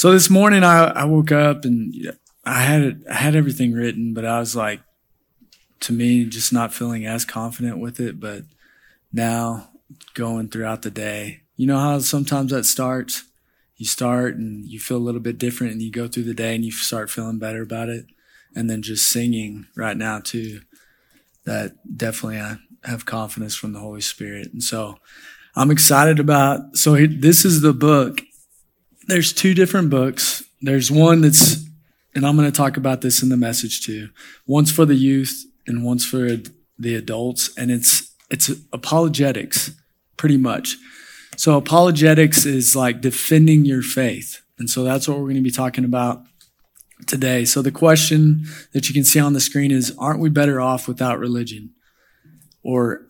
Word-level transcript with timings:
So 0.00 0.12
this 0.12 0.30
morning 0.30 0.64
I, 0.64 0.84
I 0.84 1.04
woke 1.04 1.30
up 1.30 1.66
and 1.66 1.92
I 2.42 2.62
had 2.62 2.80
it, 2.80 2.96
I 3.10 3.16
had 3.16 3.36
everything 3.36 3.74
written, 3.74 4.14
but 4.14 4.24
I 4.24 4.40
was 4.40 4.56
like, 4.56 4.80
to 5.80 5.92
me, 5.92 6.24
just 6.24 6.54
not 6.54 6.72
feeling 6.72 7.04
as 7.04 7.26
confident 7.26 7.76
with 7.76 8.00
it. 8.00 8.18
But 8.18 8.44
now 9.12 9.68
going 10.14 10.48
throughout 10.48 10.80
the 10.80 10.90
day, 10.90 11.42
you 11.54 11.66
know 11.66 11.78
how 11.78 11.98
sometimes 11.98 12.50
that 12.50 12.64
starts? 12.64 13.24
You 13.76 13.84
start 13.84 14.36
and 14.36 14.64
you 14.64 14.80
feel 14.80 14.96
a 14.96 15.04
little 15.04 15.20
bit 15.20 15.36
different 15.36 15.74
and 15.74 15.82
you 15.82 15.92
go 15.92 16.08
through 16.08 16.22
the 16.22 16.32
day 16.32 16.54
and 16.54 16.64
you 16.64 16.72
start 16.72 17.10
feeling 17.10 17.38
better 17.38 17.60
about 17.60 17.90
it. 17.90 18.06
And 18.56 18.70
then 18.70 18.80
just 18.80 19.06
singing 19.06 19.66
right 19.76 19.98
now 19.98 20.20
too, 20.20 20.62
that 21.44 21.72
definitely 21.94 22.40
I 22.40 22.56
have 22.84 23.04
confidence 23.04 23.54
from 23.54 23.74
the 23.74 23.80
Holy 23.80 24.00
Spirit. 24.00 24.50
And 24.50 24.62
so 24.62 24.96
I'm 25.54 25.70
excited 25.70 26.18
about, 26.18 26.74
so 26.78 26.96
this 27.06 27.44
is 27.44 27.60
the 27.60 27.74
book. 27.74 28.22
There's 29.10 29.32
two 29.32 29.54
different 29.54 29.90
books. 29.90 30.44
There's 30.62 30.88
one 30.88 31.20
that's, 31.20 31.64
and 32.14 32.24
I'm 32.24 32.36
going 32.36 32.48
to 32.48 32.56
talk 32.56 32.76
about 32.76 33.00
this 33.00 33.24
in 33.24 33.28
the 33.28 33.36
message 33.36 33.84
too. 33.84 34.10
One's 34.46 34.70
for 34.70 34.84
the 34.84 34.94
youth 34.94 35.44
and 35.66 35.84
one's 35.84 36.06
for 36.06 36.36
the 36.78 36.94
adults. 36.94 37.50
And 37.58 37.72
it's, 37.72 38.14
it's 38.30 38.52
apologetics 38.72 39.72
pretty 40.16 40.36
much. 40.36 40.76
So 41.36 41.56
apologetics 41.56 42.46
is 42.46 42.76
like 42.76 43.00
defending 43.00 43.64
your 43.64 43.82
faith. 43.82 44.42
And 44.60 44.70
so 44.70 44.84
that's 44.84 45.08
what 45.08 45.18
we're 45.18 45.24
going 45.24 45.34
to 45.34 45.42
be 45.42 45.50
talking 45.50 45.84
about 45.84 46.22
today. 47.08 47.44
So 47.44 47.62
the 47.62 47.72
question 47.72 48.44
that 48.72 48.88
you 48.88 48.94
can 48.94 49.04
see 49.04 49.18
on 49.18 49.32
the 49.32 49.40
screen 49.40 49.72
is, 49.72 49.92
aren't 49.98 50.20
we 50.20 50.28
better 50.28 50.60
off 50.60 50.86
without 50.86 51.18
religion? 51.18 51.74
Or 52.62 53.08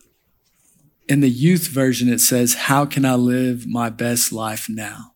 in 1.07 1.19
the 1.19 1.29
youth 1.29 1.67
version, 1.67 2.09
it 2.09 2.21
says, 2.21 2.55
how 2.55 2.85
can 2.85 3.05
I 3.05 3.13
live 3.13 3.67
my 3.67 3.89
best 3.89 4.31
life 4.31 4.67
now? 4.67 5.10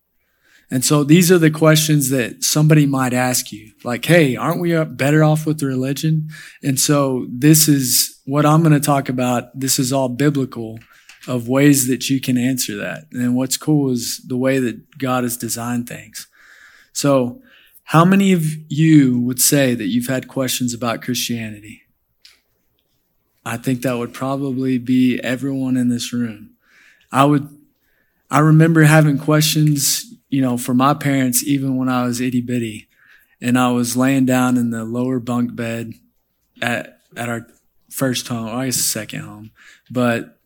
And 0.71 0.83
so 0.83 1.03
these 1.03 1.31
are 1.31 1.37
the 1.37 1.51
questions 1.51 2.09
that 2.09 2.43
somebody 2.43 2.85
might 2.85 3.13
ask 3.13 3.51
you. 3.51 3.71
Like, 3.83 4.05
hey, 4.05 4.35
aren't 4.35 4.61
we 4.61 4.83
better 4.85 5.23
off 5.23 5.45
with 5.45 5.59
the 5.59 5.67
religion? 5.67 6.29
And 6.63 6.79
so 6.79 7.27
this 7.29 7.67
is 7.67 8.19
what 8.25 8.45
I'm 8.45 8.61
going 8.61 8.73
to 8.73 8.79
talk 8.79 9.07
about. 9.07 9.57
This 9.57 9.77
is 9.77 9.93
all 9.93 10.09
biblical 10.09 10.79
of 11.27 11.47
ways 11.47 11.87
that 11.87 12.09
you 12.09 12.19
can 12.19 12.37
answer 12.37 12.75
that. 12.77 13.05
And 13.11 13.35
what's 13.35 13.57
cool 13.57 13.91
is 13.91 14.21
the 14.27 14.37
way 14.37 14.59
that 14.59 14.97
God 14.97 15.23
has 15.23 15.37
designed 15.37 15.87
things. 15.87 16.27
So, 16.93 17.41
how 17.89 18.03
many 18.03 18.33
of 18.33 18.43
you 18.67 19.19
would 19.21 19.39
say 19.39 19.75
that 19.75 19.87
you've 19.87 20.07
had 20.07 20.27
questions 20.27 20.73
about 20.73 21.03
Christianity? 21.03 21.83
I 23.45 23.57
think 23.57 23.83
that 23.83 23.97
would 23.97 24.13
probably 24.13 24.79
be 24.79 25.19
everyone 25.23 25.77
in 25.77 25.89
this 25.89 26.11
room. 26.11 26.55
I 27.11 27.25
would, 27.25 27.47
I 28.31 28.39
remember 28.39 28.83
having 28.83 29.19
questions, 29.19 30.14
you 30.29 30.41
know, 30.41 30.57
for 30.57 30.73
my 30.73 30.93
parents, 30.93 31.43
even 31.43 31.77
when 31.77 31.89
I 31.89 32.05
was 32.05 32.21
itty 32.21 32.41
bitty 32.41 32.87
and 33.41 33.57
I 33.57 33.71
was 33.71 33.95
laying 33.95 34.25
down 34.25 34.57
in 34.57 34.69
the 34.71 34.83
lower 34.83 35.19
bunk 35.19 35.55
bed 35.55 35.93
at, 36.61 36.99
at 37.15 37.29
our 37.29 37.47
first 37.89 38.27
home, 38.27 38.47
or 38.47 38.61
I 38.61 38.65
guess 38.65 38.77
second 38.77 39.21
home, 39.21 39.51
but 39.89 40.37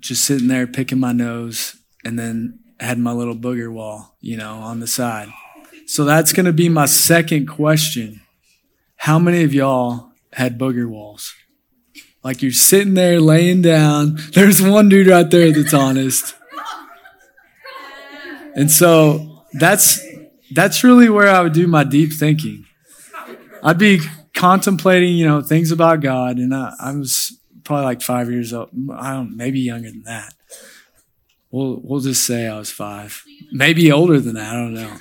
just 0.00 0.24
sitting 0.24 0.48
there 0.48 0.66
picking 0.66 1.00
my 1.00 1.12
nose 1.12 1.76
and 2.04 2.18
then 2.18 2.58
had 2.80 2.98
my 2.98 3.12
little 3.12 3.36
booger 3.36 3.72
wall, 3.72 4.14
you 4.20 4.36
know, 4.36 4.54
on 4.54 4.80
the 4.80 4.86
side. 4.86 5.28
So 5.86 6.04
that's 6.04 6.32
going 6.32 6.46
to 6.46 6.52
be 6.52 6.68
my 6.68 6.86
second 6.86 7.46
question. 7.46 8.20
How 8.96 9.18
many 9.18 9.42
of 9.44 9.54
y'all 9.54 10.12
had 10.32 10.58
booger 10.58 10.88
walls? 10.88 11.34
Like 12.22 12.42
you're 12.42 12.52
sitting 12.52 12.94
there 12.94 13.20
laying 13.20 13.62
down. 13.62 14.18
There's 14.34 14.60
one 14.60 14.88
dude 14.88 15.06
right 15.06 15.30
there 15.30 15.52
that's 15.52 15.72
honest. 15.72 16.34
And 18.58 18.72
so 18.72 19.44
that's 19.52 20.04
that's 20.50 20.82
really 20.82 21.08
where 21.08 21.28
I 21.28 21.42
would 21.42 21.52
do 21.52 21.68
my 21.68 21.84
deep 21.84 22.12
thinking. 22.12 22.66
I'd 23.62 23.78
be 23.78 24.00
contemplating, 24.34 25.14
you 25.14 25.26
know, 25.26 25.42
things 25.42 25.70
about 25.70 26.00
God, 26.00 26.38
and 26.38 26.52
I, 26.52 26.74
I 26.80 26.92
was 26.92 27.38
probably 27.62 27.84
like 27.84 28.02
five 28.02 28.28
years 28.28 28.52
old. 28.52 28.70
I 28.92 29.12
don't, 29.12 29.36
maybe 29.36 29.60
younger 29.60 29.90
than 29.90 30.02
that. 30.02 30.34
We'll 31.52 31.80
we'll 31.84 32.00
just 32.00 32.26
say 32.26 32.48
I 32.48 32.58
was 32.58 32.72
five, 32.72 33.22
maybe 33.52 33.92
older 33.92 34.18
than 34.18 34.34
that. 34.34 34.52
I 34.52 34.54
don't 34.54 34.74
know. 34.74 34.92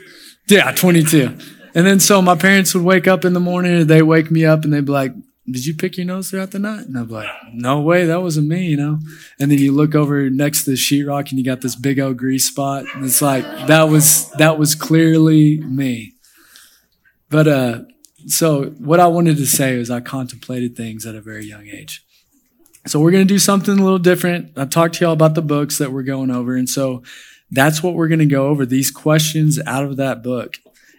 Yeah, 0.48 0.72
22. 0.72 1.36
And 1.74 1.86
then 1.86 2.00
so 2.00 2.22
my 2.22 2.36
parents 2.36 2.76
would 2.76 2.84
wake 2.84 3.08
up 3.08 3.26
in 3.26 3.34
the 3.34 3.40
morning 3.40 3.74
and 3.76 3.90
they 3.90 4.04
wake 4.04 4.30
me 4.30 4.46
up 4.46 4.66
and 4.66 4.72
they'd 4.72 4.86
be 4.86 4.92
like, 4.92 5.14
"Did 5.50 5.66
you 5.66 5.74
pick 5.74 5.98
your 5.98 6.06
nose 6.06 6.30
throughout 6.30 6.52
the 6.52 6.60
night?" 6.60 6.88
And 6.88 6.98
I'm 6.98 7.10
like, 7.10 7.30
"No 7.54 7.82
way, 7.82 8.06
that 8.06 8.22
wasn't 8.22 8.48
me," 8.48 8.66
you 8.66 8.78
know. 8.78 9.00
And 9.40 9.50
then 9.50 9.60
you 9.60 9.72
look 9.72 9.96
over 9.96 10.30
next 10.30 10.66
to 10.66 10.72
the 10.72 10.78
sheetrock 10.78 11.30
and 11.30 11.40
you 11.40 11.46
got 11.46 11.62
this 11.62 11.76
big 11.76 12.00
old 12.00 12.18
grease 12.18 12.48
spot, 12.48 12.86
and 12.94 13.06
it's 13.06 13.22
like 13.22 13.44
that 13.68 13.84
was 13.84 14.30
that 14.32 14.60
was 14.60 14.76
clearly 14.76 15.60
me. 15.62 16.14
But 17.30 17.48
uh, 17.48 17.82
so 18.28 18.66
what 18.78 19.00
I 19.00 19.08
wanted 19.08 19.38
to 19.38 19.46
say 19.46 19.76
is 19.76 19.90
I 19.90 20.02
contemplated 20.02 20.76
things 20.76 21.06
at 21.06 21.16
a 21.16 21.22
very 21.22 21.46
young 21.46 21.68
age. 21.68 22.04
So 22.86 23.00
we're 23.02 23.12
going 23.12 23.28
to 23.28 23.34
do 23.34 23.40
something 23.40 23.78
a 23.78 23.84
little 23.84 24.00
different. 24.00 24.58
I've 24.58 24.70
talked 24.70 24.96
to 24.96 25.06
y'all 25.06 25.14
about 25.14 25.36
the 25.36 25.42
books 25.42 25.78
that 25.78 25.92
we're 25.92 26.04
going 26.04 26.32
over. 26.32 26.56
And 26.56 26.70
so 26.70 27.04
that's 27.52 27.84
what 27.84 27.96
we're 27.96 28.08
going 28.08 28.20
to 28.20 28.26
go 28.26 28.48
over 28.48 28.66
these 28.66 28.92
questions 28.92 29.60
out 29.66 29.84
of 29.84 29.98
that 29.98 30.24
book. 30.24 30.58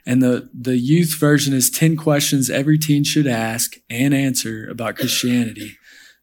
And 0.09 0.23
the, 0.23 0.49
the 0.59 0.79
youth 0.79 1.17
version 1.17 1.53
is 1.53 1.69
10 1.69 1.99
questions 1.99 2.49
every 2.49 2.79
teen 2.79 3.05
should 3.05 3.27
ask 3.27 3.77
and 3.91 4.15
answer 4.15 4.67
about 4.67 4.97
Christianity. 4.97 5.77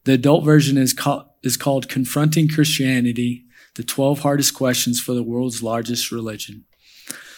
The 0.05 0.13
adult 0.13 0.43
version 0.43 0.75
is 0.75 0.91
called, 0.91 1.27
is 1.43 1.55
called 1.55 1.87
Confronting 1.87 2.49
Christianity, 2.49 3.45
the 3.75 3.83
12 3.83 4.21
hardest 4.21 4.55
questions 4.55 4.99
for 4.99 5.13
the 5.13 5.21
world's 5.21 5.61
largest 5.61 6.11
religion. 6.11 6.65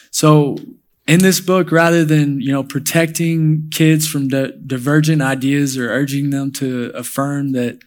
So 0.10 0.56
in 1.06 1.20
this 1.20 1.42
book, 1.42 1.70
rather 1.70 2.06
than, 2.06 2.40
you 2.40 2.54
know, 2.54 2.64
protecting 2.64 3.68
kids 3.70 4.08
from 4.08 4.30
di- 4.30 4.54
divergent 4.66 5.22
ideas 5.22 5.78
or 5.78 5.90
urging 5.90 6.30
them 6.30 6.54
to 6.54 6.92
affirm 6.96 7.52
that 7.52 7.80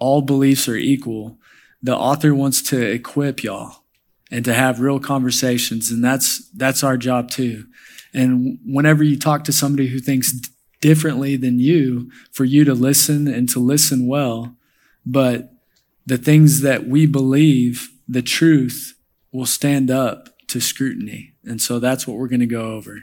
all 0.00 0.22
beliefs 0.22 0.68
are 0.68 0.74
equal, 0.74 1.38
the 1.80 1.96
author 1.96 2.34
wants 2.34 2.62
to 2.62 2.84
equip 2.84 3.44
y'all 3.44 3.84
and 4.28 4.44
to 4.44 4.54
have 4.54 4.80
real 4.80 4.98
conversations. 4.98 5.92
And 5.92 6.02
that's, 6.02 6.48
that's 6.50 6.82
our 6.82 6.96
job 6.96 7.30
too. 7.30 7.66
And 8.14 8.58
whenever 8.64 9.02
you 9.02 9.18
talk 9.18 9.44
to 9.44 9.52
somebody 9.52 9.88
who 9.88 9.98
thinks 9.98 10.32
differently 10.80 11.36
than 11.36 11.58
you, 11.58 12.10
for 12.32 12.44
you 12.44 12.64
to 12.64 12.74
listen 12.74 13.28
and 13.28 13.48
to 13.50 13.58
listen 13.58 14.06
well, 14.06 14.56
but 15.06 15.52
the 16.04 16.18
things 16.18 16.60
that 16.62 16.86
we 16.86 17.06
believe, 17.06 17.90
the 18.08 18.22
truth 18.22 18.94
will 19.32 19.46
stand 19.46 19.90
up 19.90 20.28
to 20.48 20.60
scrutiny. 20.60 21.32
And 21.44 21.60
so 21.60 21.78
that's 21.78 22.06
what 22.06 22.18
we're 22.18 22.28
going 22.28 22.40
to 22.40 22.46
go 22.46 22.72
over. 22.72 23.02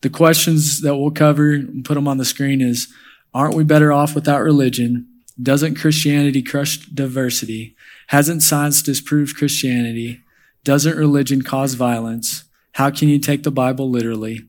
The 0.00 0.10
questions 0.10 0.80
that 0.80 0.96
we'll 0.96 1.10
cover 1.10 1.52
and 1.52 1.84
put 1.84 1.94
them 1.94 2.08
on 2.08 2.16
the 2.16 2.24
screen 2.24 2.60
is, 2.60 2.88
aren't 3.34 3.56
we 3.56 3.64
better 3.64 3.92
off 3.92 4.14
without 4.14 4.40
religion? 4.40 5.06
Doesn't 5.40 5.74
Christianity 5.74 6.42
crush 6.42 6.78
diversity? 6.86 7.76
Hasn't 8.08 8.42
science 8.42 8.82
disproved 8.82 9.36
Christianity? 9.36 10.20
Doesn't 10.64 10.96
religion 10.96 11.42
cause 11.42 11.74
violence? 11.74 12.44
How 12.72 12.90
can 12.90 13.08
you 13.08 13.18
take 13.18 13.42
the 13.42 13.50
Bible 13.50 13.90
literally? 13.90 14.40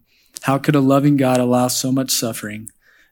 How 0.43 0.57
could 0.57 0.75
a 0.75 0.79
loving 0.79 1.17
God 1.17 1.39
allow 1.39 1.67
so 1.67 1.91
much 1.91 2.11
suffering? 2.11 2.69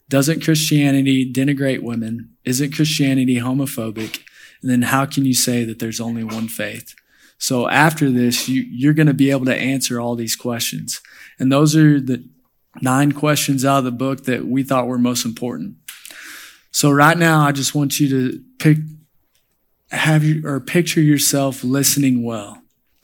Doesn't 0.07 0.43
Christianity 0.43 1.31
denigrate 1.31 1.83
women? 1.83 2.35
Isn't 2.43 2.73
Christianity 2.73 3.35
homophobic? 3.35 4.21
And 4.61 4.71
then 4.71 4.81
how 4.83 5.05
can 5.05 5.25
you 5.25 5.33
say 5.33 5.63
that 5.63 5.79
there's 5.79 6.01
only 6.01 6.23
one 6.23 6.47
faith? 6.47 6.95
So 7.37 7.69
after 7.69 8.09
this, 8.09 8.49
you, 8.49 8.65
you're 8.69 8.93
going 8.93 9.07
to 9.07 9.13
be 9.13 9.31
able 9.31 9.45
to 9.45 9.55
answer 9.55 9.99
all 9.99 10.15
these 10.15 10.35
questions. 10.35 10.99
And 11.39 11.51
those 11.51 11.75
are 11.75 12.01
the 12.01 12.27
nine 12.81 13.13
questions 13.13 13.63
out 13.63 13.79
of 13.79 13.83
the 13.85 13.91
book 13.91 14.25
that 14.25 14.45
we 14.45 14.63
thought 14.63 14.87
were 14.87 14.97
most 14.97 15.25
important. 15.25 15.75
So 16.71 16.91
right 16.91 17.17
now, 17.17 17.45
I 17.45 17.51
just 17.51 17.73
want 17.73 17.99
you 17.99 18.09
to 18.09 18.43
pick, 18.59 18.77
have 19.91 20.23
you, 20.23 20.45
or 20.45 20.59
picture 20.59 21.01
yourself 21.01 21.63
listening 21.63 22.23
well. 22.23 22.58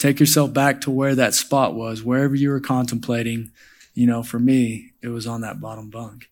Take 0.05 0.19
yourself 0.19 0.53
back 0.53 0.81
to 0.81 0.91
where 0.91 1.15
that 1.15 1.33
spot 1.33 1.73
was, 1.73 2.03
wherever 2.03 2.35
you 2.35 2.51
were 2.51 2.59
contemplating. 2.59 3.49
You 3.95 4.05
know, 4.05 4.21
for 4.21 4.37
me, 4.37 4.91
it 5.01 5.07
was 5.07 5.25
on 5.25 5.41
that 5.41 5.59
bottom 5.59 5.89
bunk. 5.89 6.29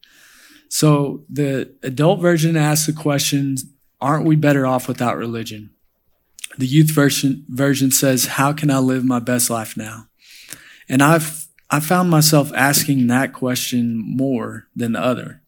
So 0.69 1.23
the 1.27 1.73
adult 1.81 2.19
version 2.19 2.55
asks 2.55 2.85
the 2.85 2.93
question, 2.93 3.55
aren't 3.99 4.27
we 4.27 4.35
better 4.35 4.67
off 4.67 4.87
without 4.87 5.17
religion? 5.17 5.71
The 6.55 6.67
youth 6.67 6.91
version, 6.91 7.45
version 7.49 7.89
says, 7.89 8.27
how 8.27 8.53
can 8.53 8.69
I 8.69 8.77
live 8.77 9.05
my 9.05 9.17
best 9.17 9.49
life 9.49 9.75
now? 9.75 10.05
And 10.87 11.01
I've, 11.01 11.47
I 11.71 11.79
found 11.79 12.11
myself 12.11 12.53
asking 12.53 13.07
that 13.07 13.33
question 13.33 13.97
more 13.97 14.67
than 14.75 14.91
the 14.91 15.01
other 15.01 15.41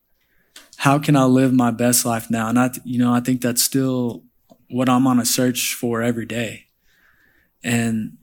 how 0.78 0.98
can 0.98 1.16
I 1.16 1.26
live 1.26 1.54
my 1.54 1.70
best 1.70 2.06
life 2.08 2.32
now? 2.32 2.50
And 2.50 2.58
I, 2.58 2.72
you 2.84 2.98
know, 2.98 3.14
I 3.14 3.20
think 3.20 3.42
that's 3.42 3.62
still 3.62 4.24
what 4.68 4.90
I'm 4.90 5.06
on 5.06 5.20
a 5.20 5.26
search 5.26 5.76
for 5.76 6.02
every 6.02 6.26
day. 6.26 6.66
And 7.66 8.18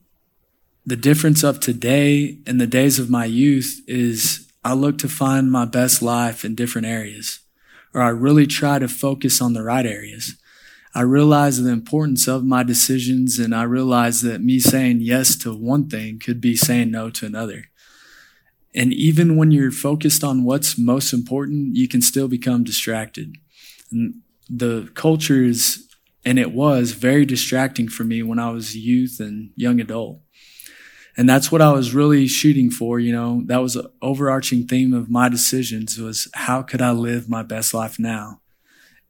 the 0.85 0.97
difference 0.97 1.43
of 1.43 1.61
today 1.61 2.39
and 2.47 2.61
the 2.61 2.67
days 2.67 2.99
of 2.99 3.11
my 3.11 3.25
youth 3.25 3.81
is 3.87 4.51
I 4.65 4.75
look 4.75 4.99
to 4.99 5.09
find 5.09 5.51
my 5.51 5.65
best 5.65 6.03
life 6.03 6.45
in 6.45 6.55
different 6.55 6.87
areas, 6.87 7.41
or 7.95 8.03
I 8.03 8.09
really 8.09 8.47
try 8.47 8.79
to 8.79 8.89
focus 8.89 9.41
on 9.41 9.53
the 9.53 9.63
right 9.63 9.87
areas. 9.87 10.37
I 10.95 11.03
realize 11.03 11.63
the 11.63 11.71
importance 11.71 12.29
of 12.29 12.45
my 12.45 12.63
decisions 12.63 13.39
and 13.39 13.55
I 13.55 13.63
realize 13.63 14.23
that 14.23 14.43
me 14.43 14.59
saying 14.59 15.01
yes 15.01 15.37
to 15.37 15.55
one 15.55 15.89
thing 15.89 16.19
could 16.19 16.41
be 16.41 16.55
saying 16.55 16.91
no 16.91 17.11
to 17.11 17.27
another. 17.27 17.65
And 18.75 18.93
even 18.93 19.37
when 19.37 19.51
you're 19.51 19.71
focused 19.71 20.25
on 20.25 20.45
what's 20.45 20.79
most 20.79 21.13
important, 21.13 21.77
you 21.77 21.89
can 21.89 22.03
still 22.03 22.29
become 22.29 22.65
distracted. 22.65 23.37
And 23.91 24.23
the 24.49 24.91
culture 24.95 25.45
is, 25.45 25.89
and 26.25 26.39
it 26.39 26.53
was 26.53 26.93
very 26.93 27.25
distracting 27.25 27.89
for 27.89 28.05
me 28.05 28.23
when 28.23 28.39
I 28.39 28.51
was 28.51 28.77
youth 28.77 29.19
and 29.21 29.51
young 29.57 29.81
adult. 29.81 30.22
And 31.17 31.29
that's 31.29 31.53
what 31.53 31.61
I 31.61 31.73
was 31.73 31.95
really 31.95 32.27
shooting 32.27 32.71
for. 32.71 32.99
You 32.99 33.13
know, 33.13 33.43
that 33.47 33.61
was 33.61 33.77
an 33.77 33.87
overarching 34.01 34.67
theme 34.67 34.95
of 34.95 35.11
my 35.11 35.29
decisions 35.29 35.99
was 35.99 36.29
how 36.35 36.63
could 36.63 36.81
I 36.81 36.93
live 36.93 37.29
my 37.29 37.43
best 37.43 37.75
life 37.75 37.99
now? 37.99 38.41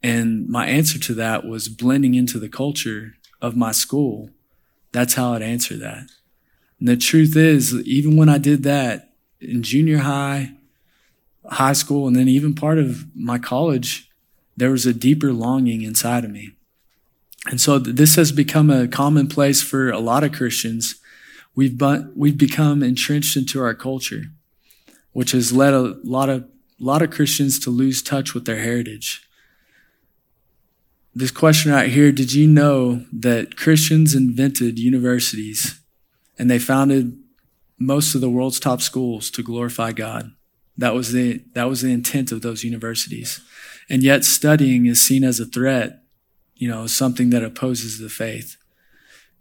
And 0.03 0.49
my 0.49 0.67
answer 0.67 0.99
to 0.99 1.15
that 1.15 1.47
was 1.47 1.69
blending 1.69 2.15
into 2.15 2.39
the 2.39 2.49
culture 2.49 3.15
of 3.41 3.57
my 3.57 3.71
school. 3.71 4.31
That's 4.91 5.15
how 5.15 5.33
I'd 5.33 5.43
answer 5.43 5.77
that. 5.77 6.09
And 6.81 6.89
the 6.89 6.97
truth 6.97 7.37
is, 7.37 7.75
even 7.87 8.17
when 8.17 8.29
I 8.29 8.39
did 8.39 8.65
that 8.65 9.13
in 9.41 9.63
junior 9.63 9.99
high, 9.99 10.55
high 11.49 11.73
school, 11.73 12.09
and 12.09 12.17
then 12.17 12.29
even 12.29 12.55
part 12.55 12.79
of 12.79 13.05
my 13.15 13.39
college, 13.39 14.11
there 14.57 14.71
was 14.71 14.87
a 14.87 14.93
deeper 14.93 15.33
longing 15.33 15.83
inside 15.83 16.25
of 16.25 16.31
me. 16.31 16.51
And 17.47 17.61
so 17.61 17.79
this 17.79 18.17
has 18.17 18.31
become 18.33 18.71
a 18.71 18.87
commonplace 18.87 19.63
for 19.63 19.91
a 19.91 19.99
lot 19.99 20.25
of 20.25 20.33
Christians. 20.33 20.97
We've, 21.55 21.77
but, 21.77 22.17
we've 22.17 22.39
become 22.39 22.83
entrenched 22.83 23.37
into 23.37 23.61
our 23.61 23.75
culture, 23.75 24.25
which 25.13 25.33
has 25.33 25.53
led 25.53 25.75
a 25.75 25.97
lot 26.03 26.29
of, 26.29 26.43
a 26.43 26.85
lot 26.85 27.03
of 27.03 27.11
Christians 27.11 27.59
to 27.61 27.71
lose 27.71 28.03
touch 28.03 28.35
with 28.35 28.47
their 28.47 28.61
heritage 28.61 29.29
this 31.15 31.31
question 31.31 31.73
right 31.73 31.91
here 31.91 32.13
Did 32.13 32.33
you 32.33 32.47
know 32.47 33.05
that 33.13 33.57
Christians 33.57 34.15
invented 34.15 34.79
universities 34.79 35.81
and 36.39 36.51
they 36.51 36.59
founded 36.59 37.19
most 37.79 38.15
of 38.15 38.21
the 38.21 38.31
world's 38.31 38.61
top 38.61 38.81
schools 38.81 39.31
to 39.33 39.43
glorify 39.43 39.93
God? 39.93 40.33
That 40.79 40.95
was 40.95 41.13
the, 41.13 41.45
that 41.55 41.69
was 41.69 41.83
the 41.83 41.93
intent 41.93 42.33
of 42.33 42.41
those 42.41 42.65
universities. 42.65 43.41
And 43.91 44.03
yet 44.03 44.25
studying 44.25 44.87
is 44.87 45.07
seen 45.07 45.23
as 45.23 45.39
a 45.39 45.45
threat, 45.45 46.03
you 46.55 46.69
know, 46.69 46.87
something 46.87 47.31
that 47.31 47.45
opposes 47.45 47.99
the 47.99 48.09
faith. 48.09 48.57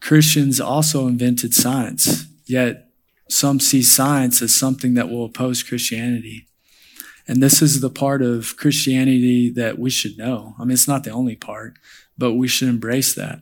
Christians 0.02 0.60
also 0.60 1.08
invented 1.08 1.54
science, 1.54 2.26
yet 2.46 2.90
some 3.30 3.60
see 3.60 3.82
science 3.82 4.42
as 4.42 4.54
something 4.54 4.96
that 4.96 5.10
will 5.10 5.24
oppose 5.24 5.64
Christianity. 5.64 6.48
And 7.28 7.42
this 7.42 7.62
is 7.62 7.80
the 7.80 7.90
part 7.90 8.22
of 8.22 8.58
Christianity 8.58 9.50
that 9.52 9.80
we 9.80 9.90
should 9.90 10.18
know. 10.18 10.56
I 10.60 10.64
mean, 10.64 10.72
it's 10.72 10.88
not 10.88 11.04
the 11.04 11.12
only 11.12 11.36
part, 11.36 11.78
but 12.18 12.34
we 12.34 12.48
should 12.48 12.68
embrace 12.68 13.14
that. 13.16 13.42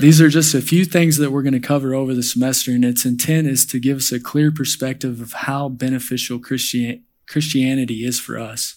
These 0.00 0.20
are 0.20 0.28
just 0.28 0.54
a 0.54 0.60
few 0.60 0.84
things 0.84 1.16
that 1.18 1.30
we're 1.30 1.42
going 1.42 1.52
to 1.52 1.60
cover 1.60 1.94
over 1.94 2.14
the 2.14 2.22
semester, 2.22 2.72
and 2.72 2.84
its 2.84 3.04
intent 3.04 3.46
is 3.46 3.64
to 3.66 3.78
give 3.78 3.98
us 3.98 4.12
a 4.12 4.20
clear 4.20 4.50
perspective 4.50 5.20
of 5.20 5.32
how 5.32 5.68
beneficial 5.68 6.38
Christian, 6.38 7.04
Christianity 7.26 8.04
is 8.04 8.18
for 8.18 8.38
us 8.38 8.76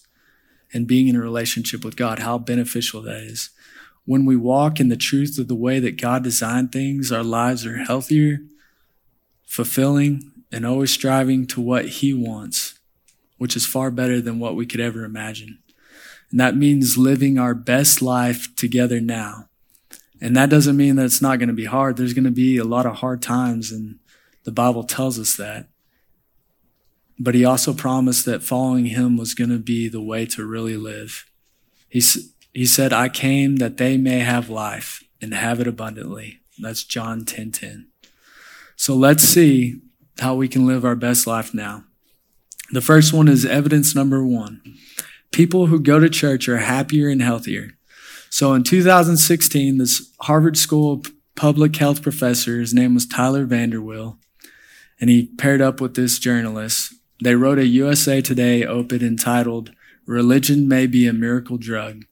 and 0.73 0.87
being 0.87 1.07
in 1.07 1.15
a 1.15 1.21
relationship 1.21 1.85
with 1.85 1.95
God, 1.95 2.19
how 2.19 2.37
beneficial 2.37 3.01
that 3.03 3.21
is. 3.21 3.49
When 4.05 4.25
we 4.25 4.35
walk 4.35 4.79
in 4.79 4.89
the 4.89 4.95
truth 4.95 5.37
of 5.39 5.47
the 5.47 5.55
way 5.55 5.79
that 5.79 5.99
God 5.99 6.23
designed 6.23 6.71
things, 6.71 7.11
our 7.11 7.23
lives 7.23 7.65
are 7.65 7.77
healthier, 7.77 8.39
fulfilling, 9.45 10.31
and 10.51 10.65
always 10.65 10.91
striving 10.91 11.47
to 11.47 11.61
what 11.61 11.85
He 11.85 12.13
wants 12.13 12.75
which 13.37 13.55
is 13.55 13.65
far 13.65 13.91
better 13.91 14.21
than 14.21 14.39
what 14.39 14.55
we 14.55 14.65
could 14.65 14.79
ever 14.79 15.03
imagine. 15.03 15.59
And 16.31 16.39
that 16.39 16.55
means 16.55 16.97
living 16.97 17.37
our 17.37 17.53
best 17.53 18.01
life 18.01 18.55
together 18.55 18.99
now. 18.99 19.49
And 20.21 20.35
that 20.35 20.49
doesn't 20.49 20.77
mean 20.77 20.95
that 20.95 21.05
it's 21.05 21.21
not 21.21 21.39
going 21.39 21.49
to 21.49 21.53
be 21.53 21.65
hard. 21.65 21.97
There's 21.97 22.13
going 22.13 22.25
to 22.25 22.31
be 22.31 22.57
a 22.57 22.63
lot 22.63 22.85
of 22.85 22.95
hard 22.95 23.21
times, 23.21 23.71
and 23.71 23.99
the 24.43 24.51
Bible 24.51 24.83
tells 24.83 25.19
us 25.19 25.35
that. 25.35 25.67
But 27.19 27.35
he 27.35 27.45
also 27.45 27.73
promised 27.73 28.25
that 28.25 28.43
following 28.43 28.85
him 28.85 29.17
was 29.17 29.33
going 29.33 29.49
to 29.49 29.59
be 29.59 29.87
the 29.87 30.01
way 30.01 30.25
to 30.27 30.45
really 30.45 30.77
live. 30.77 31.25
He, 31.89 32.01
he 32.55 32.65
said, 32.65 32.93
I 32.93 33.09
came 33.09 33.57
that 33.57 33.75
they 33.75 33.97
may 33.97 34.19
have 34.19 34.49
life 34.49 35.03
and 35.21 35.33
have 35.33 35.59
it 35.59 35.67
abundantly. 35.67 36.39
That's 36.57 36.85
John 36.85 37.25
10 37.25 37.51
10. 37.51 37.89
So 38.77 38.95
let's 38.95 39.23
see 39.25 39.81
how 40.19 40.35
we 40.35 40.47
can 40.47 40.65
live 40.65 40.85
our 40.85 40.95
best 40.95 41.27
life 41.27 41.53
now. 41.53 41.83
The 42.71 42.79
first 42.79 43.11
one 43.11 43.27
is 43.27 43.45
evidence 43.45 43.93
number 43.93 44.25
one. 44.25 44.61
People 45.33 45.65
who 45.65 45.81
go 45.81 45.99
to 45.99 46.09
church 46.09 46.47
are 46.47 46.59
happier 46.59 47.09
and 47.09 47.21
healthier. 47.21 47.71
So 48.29 48.53
in 48.53 48.63
2016, 48.63 49.77
this 49.77 50.13
Harvard 50.21 50.55
School 50.55 50.93
of 50.93 51.11
public 51.35 51.75
health 51.75 52.01
professor, 52.01 52.61
his 52.61 52.73
name 52.73 52.93
was 52.93 53.05
Tyler 53.05 53.45
VanderWeele, 53.45 54.17
and 55.01 55.09
he 55.09 55.27
paired 55.37 55.61
up 55.61 55.81
with 55.81 55.95
this 55.95 56.19
journalist. 56.19 56.93
They 57.21 57.35
wrote 57.35 57.59
a 57.59 57.65
USA 57.65 58.21
Today 58.21 58.65
op-ed 58.65 59.03
entitled, 59.03 59.71
Religion 60.05 60.69
May 60.69 60.87
Be 60.87 61.05
a 61.05 61.11
Miracle 61.11 61.57
Drug. 61.57 62.05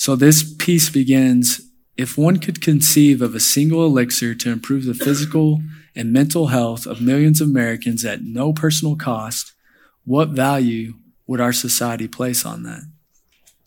So 0.00 0.16
this 0.16 0.54
piece 0.54 0.88
begins, 0.88 1.60
if 1.94 2.16
one 2.16 2.38
could 2.38 2.62
conceive 2.62 3.20
of 3.20 3.34
a 3.34 3.38
single 3.38 3.84
elixir 3.84 4.34
to 4.34 4.50
improve 4.50 4.86
the 4.86 4.94
physical 4.94 5.60
and 5.94 6.10
mental 6.10 6.46
health 6.46 6.86
of 6.86 7.02
millions 7.02 7.42
of 7.42 7.48
Americans 7.48 8.02
at 8.02 8.22
no 8.22 8.54
personal 8.54 8.96
cost, 8.96 9.52
what 10.06 10.30
value 10.30 10.94
would 11.26 11.38
our 11.38 11.52
society 11.52 12.08
place 12.08 12.46
on 12.46 12.62
that? 12.62 12.80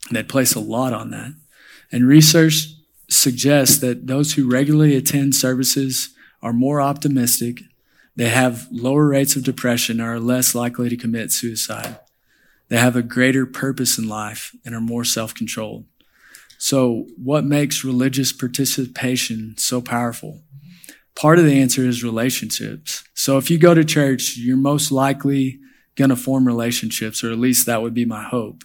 They'd 0.09 0.27
place 0.27 0.55
a 0.55 0.59
lot 0.59 0.91
on 0.91 1.11
that. 1.11 1.35
And 1.91 2.07
research 2.07 2.65
suggests 3.07 3.77
that 3.77 4.07
those 4.07 4.33
who 4.33 4.49
regularly 4.49 4.95
attend 4.95 5.35
services 5.35 6.15
are 6.41 6.51
more 6.51 6.81
optimistic, 6.81 7.59
they 8.15 8.29
have 8.29 8.67
lower 8.71 9.05
rates 9.05 9.35
of 9.35 9.43
depression, 9.43 10.01
are 10.01 10.19
less 10.19 10.55
likely 10.55 10.89
to 10.89 10.97
commit 10.97 11.31
suicide. 11.31 11.99
They 12.69 12.77
have 12.77 12.95
a 12.95 13.03
greater 13.03 13.45
purpose 13.45 13.99
in 13.99 14.07
life 14.09 14.55
and 14.65 14.73
are 14.73 14.81
more 14.81 15.05
self 15.05 15.35
controlled. 15.35 15.85
So, 16.63 17.07
what 17.17 17.43
makes 17.43 17.83
religious 17.83 18.31
participation 18.31 19.55
so 19.57 19.81
powerful? 19.81 20.43
Part 21.13 21.37
of 21.37 21.43
the 21.43 21.59
answer 21.59 21.81
is 21.81 22.05
relationships. 22.05 23.03
So, 23.13 23.37
if 23.37 23.51
you 23.51 23.57
go 23.57 23.73
to 23.73 23.83
church, 23.83 24.37
you're 24.37 24.55
most 24.55 24.89
likely 24.89 25.59
going 25.97 26.09
to 26.09 26.15
form 26.15 26.47
relationships, 26.47 27.21
or 27.21 27.33
at 27.33 27.37
least 27.37 27.65
that 27.65 27.81
would 27.81 27.93
be 27.93 28.05
my 28.05 28.23
hope. 28.23 28.63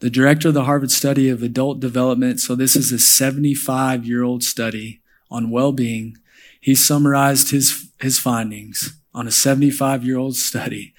The 0.00 0.10
director 0.10 0.48
of 0.48 0.54
the 0.54 0.64
Harvard 0.64 0.90
Study 0.90 1.28
of 1.28 1.44
Adult 1.44 1.78
Development, 1.78 2.40
so 2.40 2.56
this 2.56 2.74
is 2.74 2.90
a 2.90 2.98
75 2.98 4.04
year 4.04 4.24
old 4.24 4.42
study 4.42 5.00
on 5.30 5.52
well 5.52 5.70
being. 5.70 6.16
He 6.60 6.74
summarized 6.74 7.52
his, 7.52 7.88
his 8.00 8.18
findings 8.18 9.00
on 9.14 9.28
a 9.28 9.30
75 9.30 10.04
year 10.04 10.18
old 10.18 10.34
study. 10.34 10.92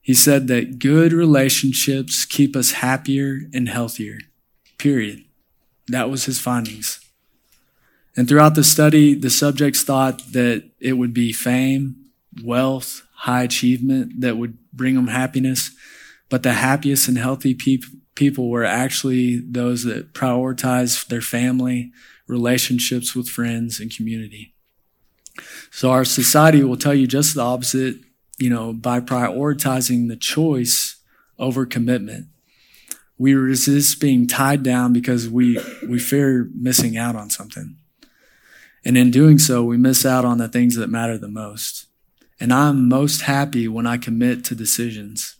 He 0.00 0.14
said 0.14 0.48
that 0.48 0.80
good 0.80 1.12
relationships 1.12 2.24
keep 2.24 2.56
us 2.56 2.72
happier 2.72 3.42
and 3.54 3.68
healthier, 3.68 4.18
period. 4.78 5.26
That 5.88 6.10
was 6.10 6.24
his 6.24 6.40
findings. 6.40 7.00
And 8.16 8.28
throughout 8.28 8.54
the 8.54 8.64
study, 8.64 9.14
the 9.14 9.30
subjects 9.30 9.82
thought 9.82 10.32
that 10.32 10.64
it 10.80 10.94
would 10.94 11.14
be 11.14 11.32
fame, 11.32 12.10
wealth, 12.44 13.02
high 13.14 13.44
achievement 13.44 14.20
that 14.20 14.36
would 14.36 14.58
bring 14.72 14.94
them 14.94 15.08
happiness. 15.08 15.70
But 16.28 16.42
the 16.42 16.54
happiest 16.54 17.08
and 17.08 17.16
healthy 17.16 17.54
pe- 17.54 17.78
people 18.14 18.50
were 18.50 18.64
actually 18.64 19.38
those 19.38 19.84
that 19.84 20.12
prioritize 20.14 21.06
their 21.06 21.20
family, 21.20 21.92
relationships 22.26 23.14
with 23.14 23.28
friends, 23.28 23.80
and 23.80 23.94
community. 23.94 24.54
So 25.70 25.92
our 25.92 26.04
society 26.04 26.62
will 26.64 26.76
tell 26.76 26.94
you 26.94 27.06
just 27.06 27.34
the 27.34 27.42
opposite, 27.42 27.96
you 28.38 28.50
know, 28.50 28.72
by 28.72 29.00
prioritizing 29.00 30.08
the 30.08 30.16
choice 30.16 30.96
over 31.38 31.64
commitment. 31.64 32.26
We 33.18 33.34
resist 33.34 34.00
being 34.00 34.26
tied 34.26 34.62
down 34.62 34.92
because 34.92 35.28
we, 35.28 35.60
we 35.86 35.98
fear 35.98 36.48
missing 36.54 36.96
out 36.96 37.16
on 37.16 37.30
something. 37.30 37.76
And 38.84 38.96
in 38.96 39.10
doing 39.10 39.38
so, 39.38 39.64
we 39.64 39.76
miss 39.76 40.06
out 40.06 40.24
on 40.24 40.38
the 40.38 40.48
things 40.48 40.76
that 40.76 40.88
matter 40.88 41.18
the 41.18 41.28
most. 41.28 41.86
And 42.40 42.52
I'm 42.52 42.88
most 42.88 43.22
happy 43.22 43.66
when 43.66 43.86
I 43.86 43.96
commit 43.96 44.44
to 44.44 44.54
decisions 44.54 45.36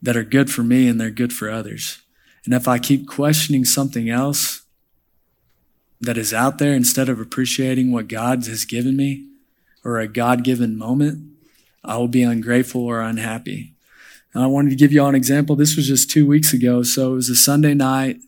that 0.00 0.16
are 0.16 0.24
good 0.24 0.50
for 0.50 0.62
me 0.62 0.88
and 0.88 1.00
they're 1.00 1.10
good 1.10 1.32
for 1.32 1.50
others. 1.50 2.00
And 2.44 2.54
if 2.54 2.66
I 2.66 2.78
keep 2.78 3.08
questioning 3.08 3.64
something 3.64 4.08
else 4.08 4.62
that 6.00 6.18
is 6.18 6.34
out 6.34 6.58
there 6.58 6.72
instead 6.72 7.08
of 7.08 7.20
appreciating 7.20 7.92
what 7.92 8.08
God 8.08 8.46
has 8.46 8.64
given 8.64 8.96
me 8.96 9.28
or 9.84 9.98
a 9.98 10.08
God 10.08 10.42
given 10.42 10.76
moment, 10.76 11.28
I 11.84 11.96
will 11.96 12.08
be 12.08 12.22
ungrateful 12.22 12.82
or 12.82 13.00
unhappy. 13.00 13.71
And 14.34 14.42
I 14.42 14.46
wanted 14.46 14.70
to 14.70 14.76
give 14.76 14.92
you 14.92 15.02
all 15.02 15.08
an 15.08 15.14
example. 15.14 15.56
This 15.56 15.76
was 15.76 15.86
just 15.86 16.10
two 16.10 16.26
weeks 16.26 16.52
ago. 16.52 16.82
So 16.82 17.12
it 17.12 17.16
was 17.16 17.28
a 17.28 17.36
Sunday 17.36 17.74
night. 17.74 18.18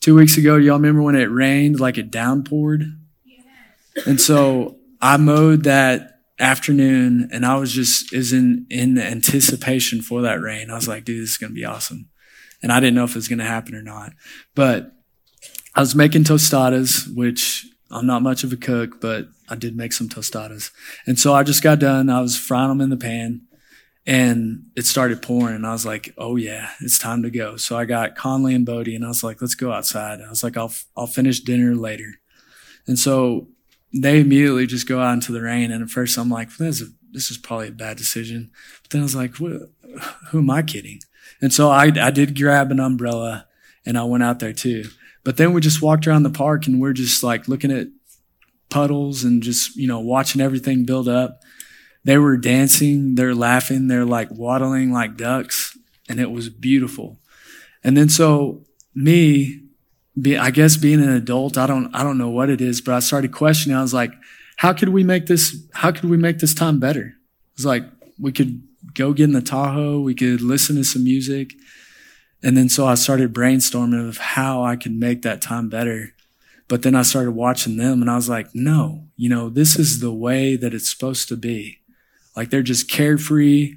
Two 0.00 0.14
weeks 0.14 0.36
ago, 0.38 0.56
y'all 0.56 0.76
remember 0.76 1.02
when 1.02 1.16
it 1.16 1.30
rained 1.30 1.78
like 1.78 1.98
it 1.98 2.10
downpoured? 2.10 2.96
Yes. 3.26 4.06
And 4.06 4.20
so 4.20 4.78
I 5.00 5.16
mowed 5.16 5.64
that 5.64 6.20
afternoon 6.38 7.28
and 7.32 7.44
I 7.44 7.56
was 7.56 7.72
just 7.72 8.12
is 8.14 8.32
in 8.32 8.66
in 8.70 8.98
anticipation 8.98 10.00
for 10.00 10.22
that 10.22 10.40
rain. 10.40 10.70
I 10.70 10.74
was 10.74 10.88
like, 10.88 11.04
dude, 11.04 11.22
this 11.22 11.32
is 11.32 11.36
gonna 11.36 11.52
be 11.52 11.64
awesome. 11.64 12.08
And 12.62 12.72
I 12.72 12.80
didn't 12.80 12.94
know 12.94 13.04
if 13.04 13.10
it 13.10 13.16
was 13.16 13.28
gonna 13.28 13.44
happen 13.44 13.74
or 13.74 13.82
not. 13.82 14.12
But 14.54 14.92
I 15.74 15.80
was 15.80 15.94
making 15.94 16.24
tostadas, 16.24 17.14
which 17.14 17.66
I'm 17.90 18.06
not 18.06 18.22
much 18.22 18.42
of 18.42 18.52
a 18.52 18.56
cook, 18.56 19.00
but 19.00 19.28
I 19.48 19.54
did 19.56 19.76
make 19.76 19.92
some 19.92 20.08
tostadas. 20.08 20.70
And 21.06 21.18
so 21.18 21.34
I 21.34 21.42
just 21.42 21.62
got 21.62 21.78
done. 21.78 22.08
I 22.08 22.20
was 22.20 22.38
frying 22.38 22.68
them 22.68 22.80
in 22.80 22.90
the 22.90 22.96
pan 22.96 23.42
and 24.06 24.64
it 24.76 24.86
started 24.86 25.22
pouring 25.22 25.54
and 25.54 25.66
I 25.66 25.72
was 25.72 25.84
like, 25.84 26.14
"Oh 26.16 26.36
yeah, 26.36 26.70
it's 26.80 26.98
time 26.98 27.22
to 27.22 27.30
go." 27.30 27.56
So 27.56 27.76
I 27.76 27.84
got 27.84 28.16
Conley 28.16 28.54
and 28.54 28.66
Bodie 28.66 28.96
and 28.96 29.04
I 29.04 29.08
was 29.08 29.22
like, 29.22 29.40
"Let's 29.40 29.54
go 29.54 29.72
outside." 29.72 30.20
I 30.20 30.28
was 30.28 30.42
like, 30.42 30.56
"I'll 30.56 30.72
I'll 30.96 31.06
finish 31.06 31.40
dinner 31.40 31.74
later." 31.74 32.14
And 32.86 32.98
so 32.98 33.48
they 33.92 34.20
immediately 34.20 34.66
just 34.66 34.88
go 34.88 35.00
out 35.00 35.14
into 35.14 35.32
the 35.32 35.42
rain 35.42 35.70
and 35.70 35.82
at 35.82 35.90
first 35.90 36.18
I'm 36.18 36.30
like, 36.30 36.56
"This 36.56 36.80
is 36.80 36.92
this 37.12 37.30
is 37.30 37.38
probably 37.38 37.68
a 37.68 37.72
bad 37.72 37.96
decision." 37.96 38.50
But 38.82 38.90
then 38.90 39.00
I 39.02 39.04
was 39.04 39.16
like, 39.16 39.36
"Who 39.36 39.68
am 40.34 40.50
I 40.50 40.62
kidding?" 40.62 41.00
And 41.42 41.52
so 41.52 41.70
I 41.70 41.92
I 42.00 42.10
did 42.10 42.38
grab 42.38 42.70
an 42.70 42.80
umbrella 42.80 43.46
and 43.84 43.98
I 43.98 44.04
went 44.04 44.22
out 44.22 44.38
there 44.38 44.52
too. 44.52 44.84
But 45.24 45.36
then 45.36 45.52
we 45.52 45.60
just 45.60 45.82
walked 45.82 46.06
around 46.06 46.22
the 46.22 46.30
park 46.30 46.66
and 46.66 46.80
we're 46.80 46.94
just 46.94 47.22
like 47.22 47.48
looking 47.48 47.70
at 47.70 47.88
puddles 48.70 49.24
and 49.24 49.42
just, 49.42 49.76
you 49.76 49.86
know, 49.86 50.00
watching 50.00 50.40
everything 50.40 50.84
build 50.84 51.08
up 51.08 51.42
they 52.04 52.18
were 52.18 52.36
dancing, 52.36 53.14
they're 53.14 53.34
laughing, 53.34 53.88
they're 53.88 54.04
like 54.04 54.30
waddling 54.30 54.92
like 54.92 55.16
ducks, 55.16 55.76
and 56.08 56.18
it 56.18 56.30
was 56.30 56.48
beautiful. 56.48 57.18
And 57.84 57.96
then 57.96 58.08
so 58.08 58.64
me, 58.94 59.62
be, 60.20 60.36
I 60.36 60.50
guess 60.50 60.76
being 60.76 61.02
an 61.02 61.10
adult, 61.10 61.56
I 61.56 61.66
don't, 61.66 61.94
I 61.94 62.02
don't 62.02 62.18
know 62.18 62.30
what 62.30 62.50
it 62.50 62.60
is, 62.60 62.80
but 62.80 62.94
I 62.94 63.00
started 63.00 63.32
questioning. 63.32 63.76
I 63.76 63.82
was 63.82 63.94
like, 63.94 64.12
how 64.56 64.72
could 64.72 64.90
we 64.90 65.04
make 65.04 65.26
this, 65.26 65.56
how 65.72 65.92
could 65.92 66.10
we 66.10 66.16
make 66.16 66.38
this 66.38 66.54
time 66.54 66.80
better? 66.80 67.06
It 67.06 67.56
was 67.56 67.66
like, 67.66 67.84
we 68.18 68.32
could 68.32 68.62
go 68.94 69.12
get 69.12 69.24
in 69.24 69.32
the 69.32 69.40
Tahoe, 69.40 70.00
we 70.00 70.14
could 70.14 70.40
listen 70.40 70.76
to 70.76 70.84
some 70.84 71.04
music. 71.04 71.52
And 72.42 72.56
then 72.56 72.68
so 72.68 72.86
I 72.86 72.94
started 72.94 73.34
brainstorming 73.34 74.08
of 74.08 74.18
how 74.18 74.62
I 74.62 74.76
could 74.76 74.92
make 74.92 75.22
that 75.22 75.42
time 75.42 75.68
better. 75.68 76.14
But 76.68 76.82
then 76.82 76.94
I 76.94 77.02
started 77.02 77.32
watching 77.32 77.76
them 77.76 78.00
and 78.00 78.10
I 78.10 78.16
was 78.16 78.28
like, 78.28 78.48
no, 78.54 79.04
you 79.16 79.28
know, 79.28 79.50
this 79.50 79.78
is 79.78 80.00
the 80.00 80.12
way 80.12 80.56
that 80.56 80.72
it's 80.72 80.90
supposed 80.90 81.28
to 81.28 81.36
be. 81.36 81.79
Like 82.40 82.48
they're 82.48 82.62
just 82.62 82.88
carefree, 82.88 83.76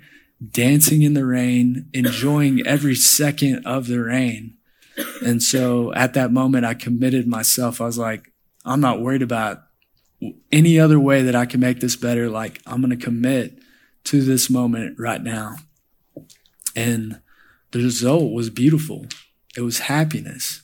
dancing 0.52 1.02
in 1.02 1.16
the 1.16 1.26
rain, 1.26 1.90
enjoying 1.94 2.66
every 2.66 2.96
second 2.96 3.66
of 3.66 3.88
the 3.88 4.00
rain. 4.00 4.56
And 5.22 5.44
so 5.44 5.94
at 5.96 6.14
that 6.14 6.32
moment, 6.32 6.64
I 6.64 6.74
committed 6.74 7.28
myself. 7.28 7.82
I 7.82 7.84
was 7.84 7.98
like, 7.98 8.32
I'm 8.64 8.80
not 8.80 9.02
worried 9.02 9.22
about 9.22 9.64
any 10.50 10.80
other 10.80 10.98
way 10.98 11.24
that 11.24 11.36
I 11.36 11.46
can 11.46 11.60
make 11.60 11.82
this 11.82 11.98
better. 11.98 12.30
Like, 12.30 12.62
I'm 12.66 12.80
going 12.80 12.98
to 12.98 13.06
commit 13.06 13.60
to 14.06 14.22
this 14.22 14.50
moment 14.50 14.98
right 14.98 15.22
now. 15.22 15.58
And 16.74 17.20
the 17.72 17.80
result 17.80 18.32
was 18.32 18.50
beautiful. 18.50 19.08
It 19.58 19.62
was 19.64 19.80
happiness. 19.80 20.62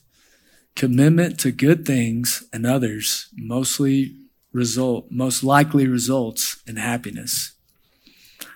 Commitment 0.78 1.38
to 1.42 1.52
good 1.52 1.86
things 1.86 2.48
and 2.54 2.66
others 2.66 3.28
mostly 3.36 4.16
result, 4.54 5.08
most 5.12 5.44
likely 5.44 5.86
results 5.86 6.64
in 6.66 6.78
happiness. 6.78 7.56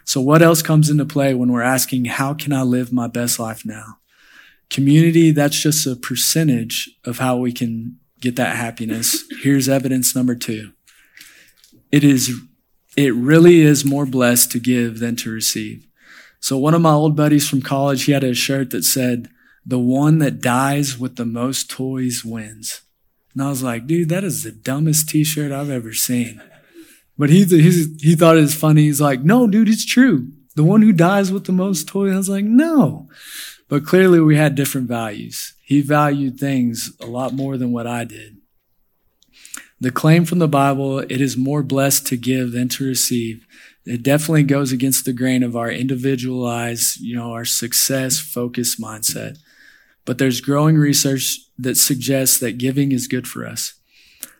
So 0.05 0.21
what 0.21 0.41
else 0.41 0.61
comes 0.61 0.89
into 0.89 1.05
play 1.05 1.33
when 1.33 1.51
we're 1.51 1.61
asking, 1.61 2.05
how 2.05 2.33
can 2.33 2.53
I 2.53 2.63
live 2.63 2.91
my 2.91 3.07
best 3.07 3.39
life 3.39 3.65
now? 3.65 3.99
Community, 4.69 5.31
that's 5.31 5.59
just 5.59 5.85
a 5.87 5.95
percentage 5.95 6.89
of 7.05 7.19
how 7.19 7.37
we 7.37 7.51
can 7.51 7.99
get 8.19 8.35
that 8.35 8.55
happiness. 8.55 9.23
Here's 9.41 9.69
evidence 9.69 10.15
number 10.15 10.35
two. 10.35 10.71
It 11.91 12.03
is, 12.03 12.31
it 12.97 13.13
really 13.13 13.61
is 13.61 13.85
more 13.85 14.05
blessed 14.05 14.51
to 14.51 14.59
give 14.59 14.99
than 14.99 15.15
to 15.17 15.31
receive. 15.31 15.87
So 16.39 16.57
one 16.57 16.73
of 16.73 16.81
my 16.81 16.91
old 16.91 17.15
buddies 17.15 17.47
from 17.47 17.61
college, 17.61 18.03
he 18.03 18.11
had 18.11 18.23
a 18.23 18.33
shirt 18.33 18.71
that 18.71 18.83
said, 18.83 19.29
the 19.65 19.79
one 19.79 20.17
that 20.19 20.41
dies 20.41 20.97
with 20.97 21.15
the 21.15 21.25
most 21.25 21.69
toys 21.69 22.25
wins. 22.25 22.81
And 23.33 23.41
I 23.41 23.49
was 23.49 23.63
like, 23.63 23.87
dude, 23.87 24.09
that 24.09 24.23
is 24.23 24.43
the 24.43 24.51
dumbest 24.51 25.07
t-shirt 25.07 25.51
I've 25.51 25.69
ever 25.69 25.93
seen. 25.93 26.41
But 27.17 27.29
he, 27.29 27.43
he 27.45 28.15
thought 28.15 28.37
it 28.37 28.41
was 28.41 28.55
funny. 28.55 28.83
He's 28.83 29.01
like, 29.01 29.21
no, 29.21 29.47
dude, 29.47 29.69
it's 29.69 29.85
true. 29.85 30.29
The 30.55 30.63
one 30.63 30.81
who 30.81 30.91
dies 30.91 31.31
with 31.31 31.45
the 31.45 31.51
most 31.51 31.87
toys. 31.87 32.13
I 32.13 32.17
was 32.17 32.29
like, 32.29 32.45
no. 32.45 33.09
But 33.69 33.85
clearly 33.85 34.19
we 34.19 34.37
had 34.37 34.55
different 34.55 34.87
values. 34.87 35.53
He 35.63 35.81
valued 35.81 36.39
things 36.39 36.93
a 36.99 37.05
lot 37.05 37.33
more 37.33 37.57
than 37.57 37.71
what 37.71 37.87
I 37.87 38.03
did. 38.03 38.37
The 39.79 39.91
claim 39.91 40.25
from 40.25 40.39
the 40.39 40.47
Bible, 40.47 40.99
it 40.99 41.19
is 41.19 41.35
more 41.35 41.63
blessed 41.63 42.07
to 42.07 42.17
give 42.17 42.51
than 42.51 42.69
to 42.69 42.85
receive. 42.85 43.45
It 43.85 44.01
definitely 44.01 44.43
goes 44.43 44.71
against 44.71 45.05
the 45.05 45.13
grain 45.13 45.43
of 45.43 45.55
our 45.57 45.69
individualized, 45.69 47.01
you 47.01 47.15
know, 47.15 47.31
our 47.31 47.45
success 47.45 48.19
focused 48.19 48.79
mindset. 48.79 49.37
But 50.05 50.19
there's 50.19 50.41
growing 50.41 50.77
research 50.77 51.39
that 51.57 51.75
suggests 51.75 52.39
that 52.39 52.57
giving 52.57 52.91
is 52.91 53.07
good 53.07 53.27
for 53.27 53.45
us. 53.45 53.73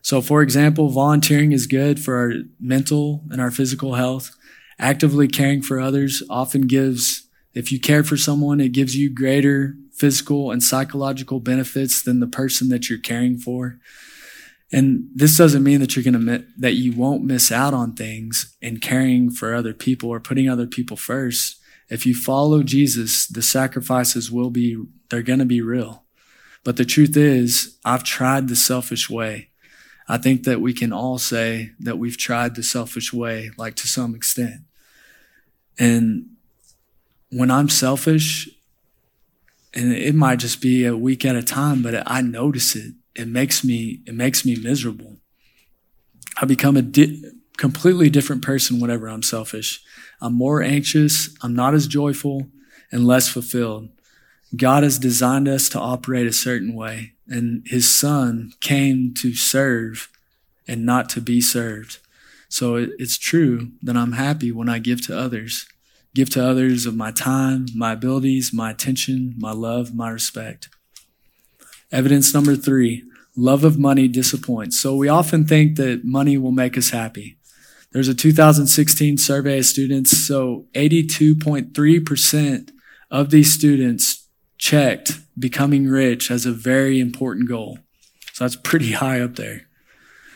So, 0.04 0.22
for 0.22 0.42
example, 0.42 0.90
volunteering 0.90 1.54
is 1.54 1.66
good 1.66 1.98
for 1.98 2.18
our 2.18 2.34
mental 2.60 3.24
and 3.32 3.40
our 3.40 3.52
physical 3.52 3.96
health. 3.96 4.36
Actively 4.78 5.30
caring 5.30 5.62
for 5.62 5.80
others 5.80 6.22
often 6.30 6.68
gives, 6.68 7.28
if 7.54 7.72
you 7.72 7.80
care 7.80 8.04
for 8.04 8.18
someone, 8.18 8.60
it 8.60 8.74
gives 8.74 8.98
you 8.98 9.10
greater 9.10 9.76
physical 9.94 10.52
and 10.52 10.62
psychological 10.62 11.40
benefits 11.40 12.02
than 12.02 12.20
the 12.20 12.28
person 12.28 12.68
that 12.68 12.90
you're 12.90 13.00
caring 13.00 13.38
for. 13.38 13.80
And 14.74 15.08
this 15.16 15.38
doesn't 15.38 15.64
mean 15.64 15.80
that 15.80 15.96
you're 15.96 16.04
going 16.04 16.26
to, 16.26 16.46
that 16.58 16.74
you 16.74 16.92
won't 16.92 17.24
miss 17.24 17.50
out 17.50 17.74
on 17.74 17.94
things 17.94 18.58
in 18.62 18.82
caring 18.82 19.32
for 19.32 19.54
other 19.54 19.74
people 19.74 20.10
or 20.10 20.20
putting 20.20 20.50
other 20.50 20.68
people 20.68 20.98
first. 20.98 21.62
If 21.90 22.06
you 22.06 22.14
follow 22.14 22.62
Jesus, 22.64 23.26
the 23.26 23.42
sacrifices 23.42 24.30
will 24.30 24.50
be, 24.50 24.84
they're 25.10 25.22
going 25.22 25.40
to 25.40 25.46
be 25.46 25.62
real. 25.62 26.04
But 26.66 26.76
the 26.76 26.86
truth 26.86 27.16
is, 27.16 27.78
I've 27.86 28.04
tried 28.04 28.50
the 28.50 28.56
selfish 28.58 29.10
way. 29.10 29.52
I 30.08 30.18
think 30.18 30.44
that 30.44 30.62
we 30.62 30.74
can 30.74 30.92
all 30.92 31.18
say 31.18 31.72
that 31.80 31.98
we've 31.98 32.18
tried 32.18 32.56
the 32.56 32.64
selfish 32.64 33.14
way, 33.14 33.52
like 33.58 33.76
to 33.76 33.88
some 33.88 34.16
extent. 34.16 34.62
And 35.80 36.28
when 37.30 37.50
I'm 37.50 37.70
selfish, 37.70 38.50
and 39.74 39.92
it 39.92 40.14
might 40.14 40.40
just 40.40 40.62
be 40.62 40.86
a 40.86 40.96
week 40.96 41.26
at 41.26 41.36
a 41.36 41.42
time, 41.42 41.82
but 41.82 42.04
I 42.06 42.22
notice 42.22 42.76
it. 42.76 42.94
It 43.16 43.28
makes 43.28 43.64
me, 43.64 44.02
it 44.06 44.14
makes 44.14 44.46
me 44.46 44.56
miserable. 44.56 45.18
I 46.40 46.46
become 46.46 46.78
a 46.78 46.82
di- 46.82 47.24
completely 47.58 48.10
different 48.10 48.44
person 48.44 48.80
whenever 48.80 49.08
I'm 49.08 49.24
selfish. 49.24 49.84
I'm 50.22 50.34
more 50.34 50.62
anxious. 50.62 51.36
I'm 51.42 51.56
not 51.56 51.74
as 51.74 51.88
joyful 51.88 52.48
and 52.92 53.08
less 53.08 53.30
fulfilled. 53.30 53.90
God 54.56 54.84
has 54.84 55.00
designed 55.00 55.48
us 55.48 55.68
to 55.70 55.80
operate 55.80 56.28
a 56.28 56.34
certain 56.34 56.76
way, 56.76 57.14
and 57.28 57.64
his 57.66 57.92
son 57.92 58.54
came 58.62 59.14
to 59.16 59.34
serve 59.34 60.10
and 60.68 60.86
not 60.86 61.10
to 61.10 61.22
be 61.22 61.42
served. 61.42 62.00
So 62.50 62.76
it's 62.76 63.18
true 63.18 63.72
that 63.82 63.98
I'm 63.98 64.12
happy 64.12 64.52
when 64.52 64.70
I 64.70 64.78
give 64.78 65.06
to 65.08 65.18
others, 65.18 65.66
give 66.14 66.30
to 66.32 66.46
others 66.46 66.86
of 66.86 66.96
my 66.96 67.12
time, 67.12 67.66
my 67.76 67.94
abilities, 67.94 68.52
my 68.54 68.70
attention, 68.70 69.34
my 69.40 69.52
love, 69.52 69.96
my 69.96 70.10
respect. 70.10 70.70
Evidence 71.92 72.34
number 72.34 72.56
three, 72.56 73.04
love 73.36 73.64
of 73.64 73.80
money 73.80 74.08
disappoints. 74.08 74.80
So 74.80 74.96
we 74.96 75.10
often 75.10 75.46
think 75.46 75.78
that 75.78 76.06
money 76.06 76.38
will 76.38 76.52
make 76.52 76.78
us 76.78 76.92
happy. 76.92 77.38
There's 77.92 78.08
a 78.08 78.16
2016 78.16 79.18
survey 79.18 79.60
of 79.60 79.66
students. 79.66 80.28
So 80.28 80.66
82.3% 80.74 82.72
of 83.12 83.30
these 83.30 83.54
students 83.54 84.23
checked 84.64 85.20
becoming 85.38 85.90
rich 85.90 86.32
as 86.32 86.46
a 86.46 86.52
very 86.54 86.98
important 86.98 87.50
goal. 87.50 87.80
So 88.32 88.46
that's 88.46 88.56
pretty 88.56 88.94
high 88.94 89.20
up 89.20 89.36
there. 89.36 89.68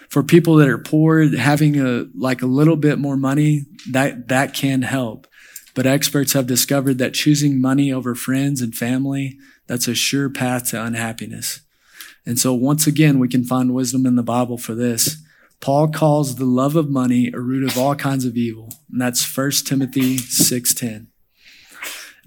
For 0.10 0.22
people 0.22 0.56
that 0.56 0.68
are 0.68 0.78
poor, 0.78 1.38
having 1.38 1.80
a, 1.80 2.08
like 2.14 2.42
a 2.42 2.46
little 2.46 2.76
bit 2.76 3.00
more 3.00 3.16
money, 3.16 3.68
that, 3.90 4.28
that 4.28 4.54
can 4.54 4.82
help. 4.82 5.28
But 5.74 5.86
experts 5.86 6.34
have 6.34 6.46
discovered 6.46 6.98
that 6.98 7.14
choosing 7.14 7.62
money 7.62 7.90
over 7.90 8.16
friends 8.16 8.60
and 8.60 8.76
family, 8.76 9.38
that's 9.66 9.88
a 9.88 9.96
sure 9.96 10.30
path 10.30 10.72
to 10.72 10.84
unhappiness. 10.84 11.62
And 12.26 12.38
so 12.38 12.54
once 12.54 12.86
again, 12.86 13.20
we 13.20 13.30
can 13.30 13.46
find 13.46 13.74
wisdom 13.74 14.06
in 14.06 14.18
the 14.18 14.24
Bible 14.24 14.58
for 14.58 14.76
this. 14.76 15.24
Paul 15.62 15.88
calls 15.88 16.36
the 16.36 16.46
love 16.46 16.76
of 16.76 16.90
money 16.90 17.32
a 17.34 17.40
root 17.40 17.64
of 17.64 17.78
all 17.78 17.96
kinds 17.96 18.26
of 18.26 18.36
evil. 18.36 18.74
And 18.92 19.00
that's 19.00 19.24
1 19.24 19.66
Timothy 19.66 20.18
6:10. 20.18 21.08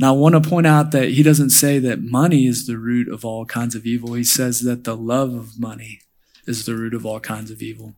Now, 0.00 0.14
I 0.14 0.16
want 0.16 0.42
to 0.42 0.48
point 0.48 0.66
out 0.66 0.92
that 0.92 1.10
he 1.10 1.22
doesn't 1.22 1.50
say 1.50 1.78
that 1.78 2.00
money 2.00 2.46
is 2.46 2.66
the 2.66 2.78
root 2.78 3.06
of 3.06 3.22
all 3.22 3.44
kinds 3.44 3.74
of 3.74 3.84
evil. 3.84 4.14
He 4.14 4.24
says 4.24 4.62
that 4.62 4.84
the 4.84 4.96
love 4.96 5.34
of 5.34 5.60
money 5.60 6.00
is 6.46 6.64
the 6.64 6.74
root 6.74 6.94
of 6.94 7.04
all 7.04 7.20
kinds 7.20 7.50
of 7.50 7.60
evil. 7.60 7.92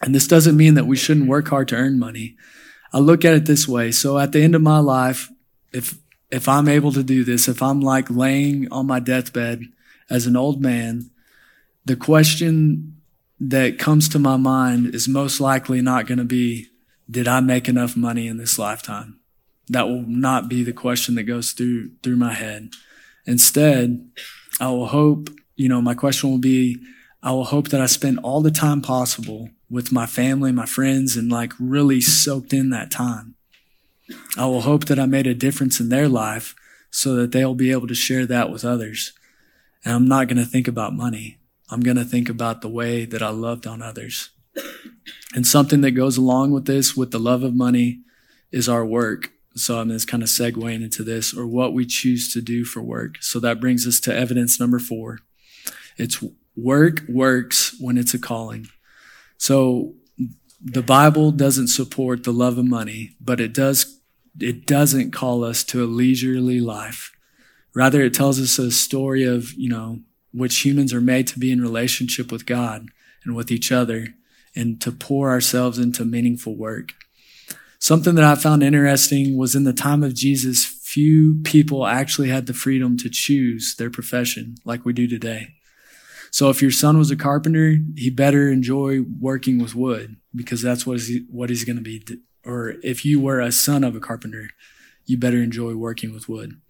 And 0.00 0.14
this 0.14 0.26
doesn't 0.26 0.56
mean 0.56 0.76
that 0.76 0.86
we 0.86 0.96
shouldn't 0.96 1.28
work 1.28 1.48
hard 1.48 1.68
to 1.68 1.76
earn 1.76 1.98
money. 1.98 2.38
I 2.90 3.00
look 3.00 3.22
at 3.22 3.34
it 3.34 3.44
this 3.44 3.68
way. 3.68 3.92
So 3.92 4.18
at 4.18 4.32
the 4.32 4.42
end 4.42 4.54
of 4.54 4.62
my 4.62 4.78
life, 4.78 5.28
if, 5.74 5.98
if 6.30 6.48
I'm 6.48 6.68
able 6.68 6.92
to 6.92 7.02
do 7.02 7.22
this, 7.22 7.48
if 7.48 7.62
I'm 7.62 7.82
like 7.82 8.08
laying 8.08 8.72
on 8.72 8.86
my 8.86 8.98
deathbed 8.98 9.64
as 10.08 10.24
an 10.26 10.36
old 10.36 10.62
man, 10.62 11.10
the 11.84 11.96
question 11.96 12.96
that 13.38 13.78
comes 13.78 14.08
to 14.08 14.18
my 14.18 14.38
mind 14.38 14.94
is 14.94 15.06
most 15.06 15.38
likely 15.38 15.82
not 15.82 16.06
going 16.06 16.16
to 16.16 16.24
be, 16.24 16.68
did 17.10 17.28
I 17.28 17.40
make 17.40 17.68
enough 17.68 17.94
money 17.94 18.26
in 18.26 18.38
this 18.38 18.58
lifetime? 18.58 19.19
That 19.70 19.88
will 19.88 20.04
not 20.06 20.48
be 20.48 20.62
the 20.62 20.72
question 20.72 21.14
that 21.14 21.22
goes 21.22 21.52
through 21.52 21.92
through 22.02 22.16
my 22.16 22.34
head. 22.34 22.70
Instead, 23.24 24.10
I 24.60 24.68
will 24.70 24.88
hope, 24.88 25.30
you 25.56 25.68
know, 25.68 25.80
my 25.80 25.94
question 25.94 26.30
will 26.30 26.38
be 26.38 26.78
I 27.22 27.32
will 27.32 27.44
hope 27.44 27.68
that 27.68 27.80
I 27.80 27.86
spend 27.86 28.18
all 28.18 28.40
the 28.40 28.50
time 28.50 28.82
possible 28.82 29.50
with 29.68 29.92
my 29.92 30.06
family, 30.06 30.52
my 30.52 30.66
friends, 30.66 31.16
and 31.16 31.30
like 31.30 31.52
really 31.58 32.00
soaked 32.00 32.52
in 32.52 32.70
that 32.70 32.90
time. 32.90 33.36
I 34.36 34.46
will 34.46 34.62
hope 34.62 34.86
that 34.86 34.98
I 34.98 35.06
made 35.06 35.26
a 35.26 35.34
difference 35.34 35.78
in 35.80 35.88
their 35.88 36.08
life 36.08 36.54
so 36.90 37.14
that 37.16 37.30
they'll 37.30 37.54
be 37.54 37.70
able 37.70 37.86
to 37.86 37.94
share 37.94 38.26
that 38.26 38.50
with 38.50 38.64
others. 38.64 39.12
And 39.84 39.94
I'm 39.94 40.08
not 40.08 40.26
going 40.26 40.38
to 40.38 40.44
think 40.44 40.66
about 40.66 40.94
money. 40.94 41.38
I'm 41.70 41.80
going 41.80 41.96
to 41.96 42.04
think 42.04 42.28
about 42.28 42.62
the 42.62 42.68
way 42.68 43.04
that 43.04 43.22
I 43.22 43.28
loved 43.28 43.66
on 43.66 43.80
others. 43.80 44.30
And 45.34 45.46
something 45.46 45.82
that 45.82 45.92
goes 45.92 46.16
along 46.16 46.50
with 46.50 46.66
this, 46.66 46.96
with 46.96 47.12
the 47.12 47.20
love 47.20 47.44
of 47.44 47.54
money, 47.54 48.00
is 48.50 48.68
our 48.68 48.84
work. 48.84 49.30
So 49.60 49.78
I'm 49.78 49.90
just 49.90 50.08
kind 50.08 50.22
of 50.22 50.28
segueing 50.28 50.82
into 50.82 51.02
this, 51.02 51.34
or 51.34 51.46
what 51.46 51.72
we 51.74 51.86
choose 51.86 52.32
to 52.32 52.40
do 52.40 52.64
for 52.64 52.82
work. 52.82 53.16
So 53.20 53.38
that 53.40 53.60
brings 53.60 53.86
us 53.86 54.00
to 54.00 54.14
evidence 54.14 54.58
number 54.58 54.78
four. 54.78 55.18
It's 55.96 56.22
work 56.56 57.02
works 57.08 57.76
when 57.78 57.98
it's 57.98 58.14
a 58.14 58.18
calling. 58.18 58.68
So 59.36 59.94
the 60.62 60.82
Bible 60.82 61.30
doesn't 61.30 61.68
support 61.68 62.24
the 62.24 62.32
love 62.32 62.58
of 62.58 62.66
money, 62.66 63.16
but 63.20 63.40
it 63.40 63.52
does 63.52 64.00
it 64.38 64.66
doesn't 64.66 65.10
call 65.10 65.42
us 65.42 65.64
to 65.64 65.82
a 65.82 65.86
leisurely 65.86 66.60
life. 66.60 67.12
Rather, 67.74 68.02
it 68.02 68.14
tells 68.14 68.40
us 68.40 68.58
a 68.58 68.70
story 68.70 69.24
of, 69.24 69.52
you 69.54 69.68
know, 69.68 70.00
which 70.32 70.64
humans 70.64 70.92
are 70.92 71.00
made 71.00 71.26
to 71.28 71.38
be 71.38 71.50
in 71.50 71.60
relationship 71.60 72.30
with 72.30 72.46
God 72.46 72.86
and 73.24 73.34
with 73.34 73.50
each 73.50 73.72
other 73.72 74.08
and 74.54 74.80
to 74.80 74.92
pour 74.92 75.30
ourselves 75.30 75.78
into 75.78 76.04
meaningful 76.04 76.56
work. 76.56 76.94
Something 77.80 78.14
that 78.16 78.24
I 78.24 78.34
found 78.34 78.62
interesting 78.62 79.38
was 79.38 79.54
in 79.54 79.64
the 79.64 79.72
time 79.72 80.02
of 80.02 80.14
Jesus, 80.14 80.66
few 80.66 81.40
people 81.44 81.86
actually 81.86 82.28
had 82.28 82.46
the 82.46 82.52
freedom 82.52 82.98
to 82.98 83.08
choose 83.08 83.74
their 83.76 83.88
profession 83.88 84.56
like 84.66 84.84
we 84.84 84.92
do 84.92 85.08
today. 85.08 85.54
So 86.30 86.50
if 86.50 86.60
your 86.60 86.70
son 86.70 86.98
was 86.98 87.10
a 87.10 87.16
carpenter, 87.16 87.78
he 87.96 88.10
better 88.10 88.50
enjoy 88.50 89.00
working 89.18 89.58
with 89.58 89.74
wood 89.74 90.16
because 90.34 90.60
that's 90.60 90.86
what, 90.86 91.00
he, 91.00 91.24
what 91.30 91.48
he's 91.48 91.64
going 91.64 91.76
to 91.76 91.82
be. 91.82 92.04
Or 92.44 92.74
if 92.82 93.04
you 93.04 93.18
were 93.18 93.40
a 93.40 93.50
son 93.50 93.82
of 93.82 93.96
a 93.96 94.00
carpenter, 94.00 94.50
you 95.06 95.16
better 95.16 95.42
enjoy 95.42 95.74
working 95.74 96.12
with 96.12 96.28
wood. 96.28 96.60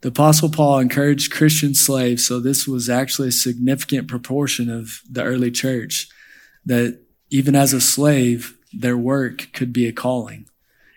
The 0.00 0.08
apostle 0.08 0.48
Paul 0.48 0.78
encouraged 0.78 1.32
Christian 1.32 1.74
slaves. 1.74 2.26
So 2.26 2.40
this 2.40 2.66
was 2.66 2.88
actually 2.88 3.28
a 3.28 3.32
significant 3.32 4.08
proportion 4.08 4.70
of 4.70 5.02
the 5.08 5.22
early 5.22 5.50
church 5.50 6.08
that 6.64 6.98
even 7.28 7.54
as 7.54 7.74
a 7.74 7.80
slave, 7.80 8.56
their 8.72 8.96
work 8.96 9.48
could 9.52 9.72
be 9.72 9.86
a 9.86 9.92
calling. 9.92 10.46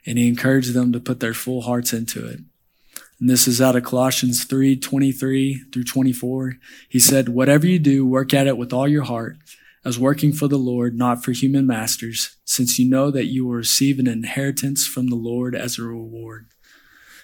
And 0.06 0.18
he 0.18 0.28
encouraged 0.28 0.74
them 0.74 0.92
to 0.92 1.00
put 1.00 1.20
their 1.20 1.34
full 1.34 1.62
hearts 1.62 1.94
into 1.94 2.28
it. 2.28 2.42
And 3.20 3.30
this 3.30 3.48
is 3.48 3.62
out 3.62 3.76
of 3.76 3.84
Colossians 3.84 4.44
3 4.44 4.76
23 4.76 5.66
through 5.72 5.84
24. 5.84 6.58
He 6.90 7.00
said, 7.00 7.30
Whatever 7.30 7.66
you 7.66 7.80
do, 7.80 8.06
work 8.06 8.34
at 8.34 8.48
it 8.48 8.58
with 8.58 8.74
all 8.74 8.88
your 8.88 9.04
heart, 9.04 9.38
as 9.86 10.00
working 10.00 10.34
for 10.34 10.48
the 10.48 10.58
Lord, 10.58 10.98
not 10.98 11.24
for 11.24 11.32
human 11.32 11.66
masters, 11.66 12.36
since 12.44 12.78
you 12.78 12.90
know 12.90 13.12
that 13.12 13.28
you 13.28 13.46
will 13.46 13.54
receive 13.54 14.00
an 14.00 14.08
inheritance 14.08 14.86
from 14.86 15.08
the 15.08 15.16
Lord 15.16 15.56
as 15.56 15.78
a 15.78 15.84
reward. 15.84 16.48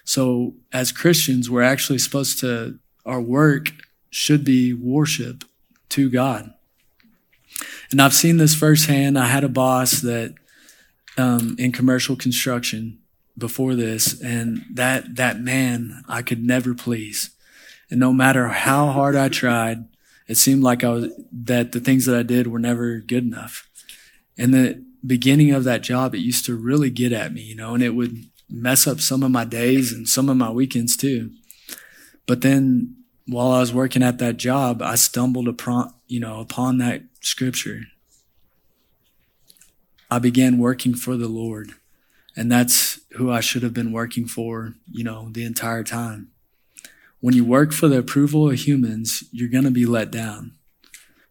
So, 0.03 0.55
as 0.71 0.91
Christians, 0.91 1.49
we're 1.49 1.61
actually 1.61 1.99
supposed 1.99 2.39
to, 2.39 2.79
our 3.05 3.21
work 3.21 3.71
should 4.09 4.43
be 4.43 4.73
worship 4.73 5.43
to 5.89 6.09
God. 6.09 6.53
And 7.91 8.01
I've 8.01 8.13
seen 8.13 8.37
this 8.37 8.55
firsthand. 8.55 9.17
I 9.17 9.25
had 9.25 9.43
a 9.43 9.49
boss 9.49 10.01
that 10.01 10.35
um, 11.17 11.55
in 11.57 11.71
commercial 11.71 12.15
construction, 12.15 12.99
before 13.39 13.73
this, 13.73 14.21
and 14.21 14.65
that 14.71 15.15
that 15.15 15.39
man 15.39 16.03
I 16.07 16.21
could 16.21 16.43
never 16.43 16.75
please. 16.75 17.31
And 17.89 17.99
no 17.99 18.13
matter 18.13 18.49
how 18.49 18.87
hard 18.91 19.15
I 19.15 19.29
tried, 19.29 19.85
it 20.27 20.35
seemed 20.35 20.61
like 20.61 20.83
I 20.83 20.89
was 20.89 21.11
that 21.31 21.71
the 21.71 21.79
things 21.79 22.05
that 22.05 22.15
I 22.15 22.23
did 22.23 22.47
were 22.47 22.59
never 22.59 22.99
good 22.99 23.23
enough. 23.23 23.67
And 24.37 24.53
the 24.53 24.83
beginning 25.05 25.51
of 25.51 25.63
that 25.63 25.81
job, 25.81 26.13
it 26.13 26.19
used 26.19 26.45
to 26.45 26.55
really 26.55 26.91
get 26.91 27.13
at 27.13 27.33
me, 27.33 27.41
you 27.41 27.55
know, 27.55 27.73
and 27.73 27.81
it 27.81 27.95
would 27.95 28.25
mess 28.49 28.85
up 28.85 28.99
some 28.99 29.23
of 29.23 29.31
my 29.31 29.45
days 29.45 29.91
and 29.91 30.07
some 30.07 30.29
of 30.29 30.37
my 30.37 30.51
weekends 30.51 30.95
too. 30.95 31.31
But 32.27 32.41
then 32.41 32.95
while 33.25 33.51
I 33.51 33.59
was 33.59 33.73
working 33.73 34.03
at 34.03 34.19
that 34.19 34.37
job, 34.37 34.81
I 34.81 34.95
stumbled 34.95 35.47
upon, 35.47 35.93
you 36.07 36.19
know, 36.19 36.39
upon 36.39 36.77
that 36.79 37.03
scripture. 37.19 37.81
I 40.11 40.19
began 40.19 40.57
working 40.57 40.95
for 40.95 41.17
the 41.17 41.27
Lord. 41.27 41.71
And 42.35 42.51
that's 42.51 43.01
who 43.13 43.31
I 43.31 43.41
should 43.41 43.63
have 43.63 43.73
been 43.73 43.91
working 43.91 44.25
for, 44.25 44.75
you 44.89 45.03
know, 45.03 45.29
the 45.29 45.43
entire 45.43 45.83
time. 45.83 46.29
When 47.19 47.35
you 47.35 47.43
work 47.43 47.73
for 47.73 47.87
the 47.87 47.99
approval 47.99 48.49
of 48.49 48.59
humans, 48.59 49.25
you're 49.31 49.49
going 49.49 49.65
to 49.65 49.71
be 49.71 49.85
let 49.85 50.09
down. 50.09 50.53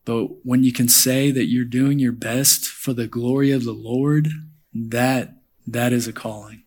But 0.05 0.45
when 0.45 0.65
you 0.65 0.73
can 0.73 0.89
say 0.89 1.31
that 1.31 1.47
you're 1.47 1.65
doing 1.65 1.99
your 1.99 2.13
best 2.13 2.67
for 2.67 2.93
the 2.93 3.07
glory 3.07 3.51
of 3.53 3.65
the 3.65 3.73
Lord, 3.73 4.29
that, 4.75 5.35
that 5.67 5.93
is 5.93 6.07
a 6.07 6.13
calling. 6.13 6.63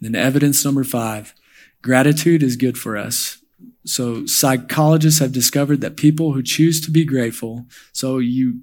Then 0.00 0.14
evidence 0.14 0.64
number 0.64 0.84
five, 0.84 1.34
gratitude 1.82 2.42
is 2.42 2.56
good 2.56 2.78
for 2.78 2.96
us. 2.96 3.37
So 3.88 4.26
psychologists 4.26 5.20
have 5.20 5.32
discovered 5.32 5.80
that 5.80 5.96
people 5.96 6.32
who 6.32 6.42
choose 6.42 6.80
to 6.82 6.90
be 6.90 7.04
grateful, 7.04 7.66
so 7.92 8.18
you, 8.18 8.60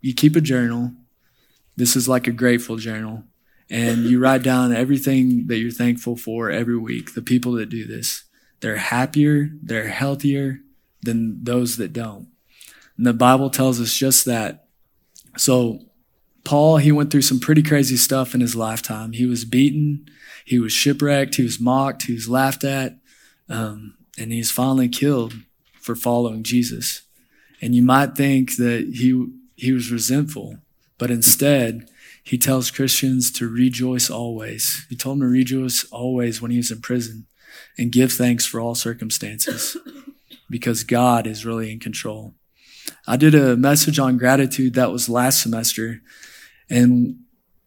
you 0.00 0.14
keep 0.14 0.36
a 0.36 0.40
journal. 0.40 0.92
This 1.76 1.96
is 1.96 2.08
like 2.08 2.26
a 2.26 2.32
grateful 2.32 2.76
journal 2.76 3.24
and 3.68 4.04
you 4.04 4.18
write 4.18 4.42
down 4.42 4.74
everything 4.74 5.46
that 5.48 5.58
you're 5.58 5.70
thankful 5.70 6.16
for 6.16 6.50
every 6.50 6.78
week. 6.78 7.14
The 7.14 7.22
people 7.22 7.52
that 7.52 7.68
do 7.68 7.84
this, 7.84 8.24
they're 8.60 8.76
happier, 8.76 9.50
they're 9.62 9.88
healthier 9.88 10.60
than 11.02 11.42
those 11.42 11.76
that 11.76 11.92
don't. 11.92 12.28
And 12.96 13.06
the 13.06 13.12
Bible 13.12 13.50
tells 13.50 13.80
us 13.80 13.94
just 13.94 14.24
that. 14.24 14.66
So 15.36 15.80
Paul, 16.44 16.76
he 16.76 16.92
went 16.92 17.10
through 17.10 17.22
some 17.22 17.40
pretty 17.40 17.62
crazy 17.62 17.96
stuff 17.96 18.34
in 18.34 18.40
his 18.40 18.54
lifetime. 18.54 19.12
He 19.12 19.26
was 19.26 19.44
beaten, 19.44 20.06
he 20.44 20.58
was 20.58 20.72
shipwrecked, 20.72 21.34
he 21.34 21.42
was 21.42 21.60
mocked, 21.60 22.04
he 22.04 22.14
was 22.14 22.28
laughed 22.28 22.62
at, 22.62 22.98
um, 23.48 23.95
and 24.18 24.32
he's 24.32 24.50
finally 24.50 24.88
killed 24.88 25.34
for 25.80 25.94
following 25.94 26.42
Jesus. 26.42 27.02
And 27.60 27.74
you 27.74 27.82
might 27.82 28.16
think 28.16 28.56
that 28.56 28.90
he 28.94 29.26
he 29.54 29.72
was 29.72 29.90
resentful, 29.90 30.58
but 30.98 31.10
instead 31.10 31.88
he 32.22 32.36
tells 32.36 32.70
Christians 32.70 33.30
to 33.32 33.48
rejoice 33.48 34.10
always. 34.10 34.84
He 34.90 34.96
told 34.96 35.20
them 35.20 35.28
to 35.28 35.32
rejoice 35.32 35.84
always 35.92 36.42
when 36.42 36.50
he 36.50 36.56
was 36.56 36.70
in 36.70 36.80
prison 36.80 37.26
and 37.78 37.92
give 37.92 38.12
thanks 38.12 38.44
for 38.44 38.60
all 38.60 38.74
circumstances 38.74 39.76
because 40.50 40.82
God 40.82 41.26
is 41.26 41.46
really 41.46 41.70
in 41.70 41.78
control. 41.78 42.34
I 43.06 43.16
did 43.16 43.34
a 43.34 43.56
message 43.56 43.98
on 43.98 44.18
gratitude 44.18 44.74
that 44.74 44.90
was 44.90 45.08
last 45.08 45.40
semester. 45.40 46.02
And 46.68 47.20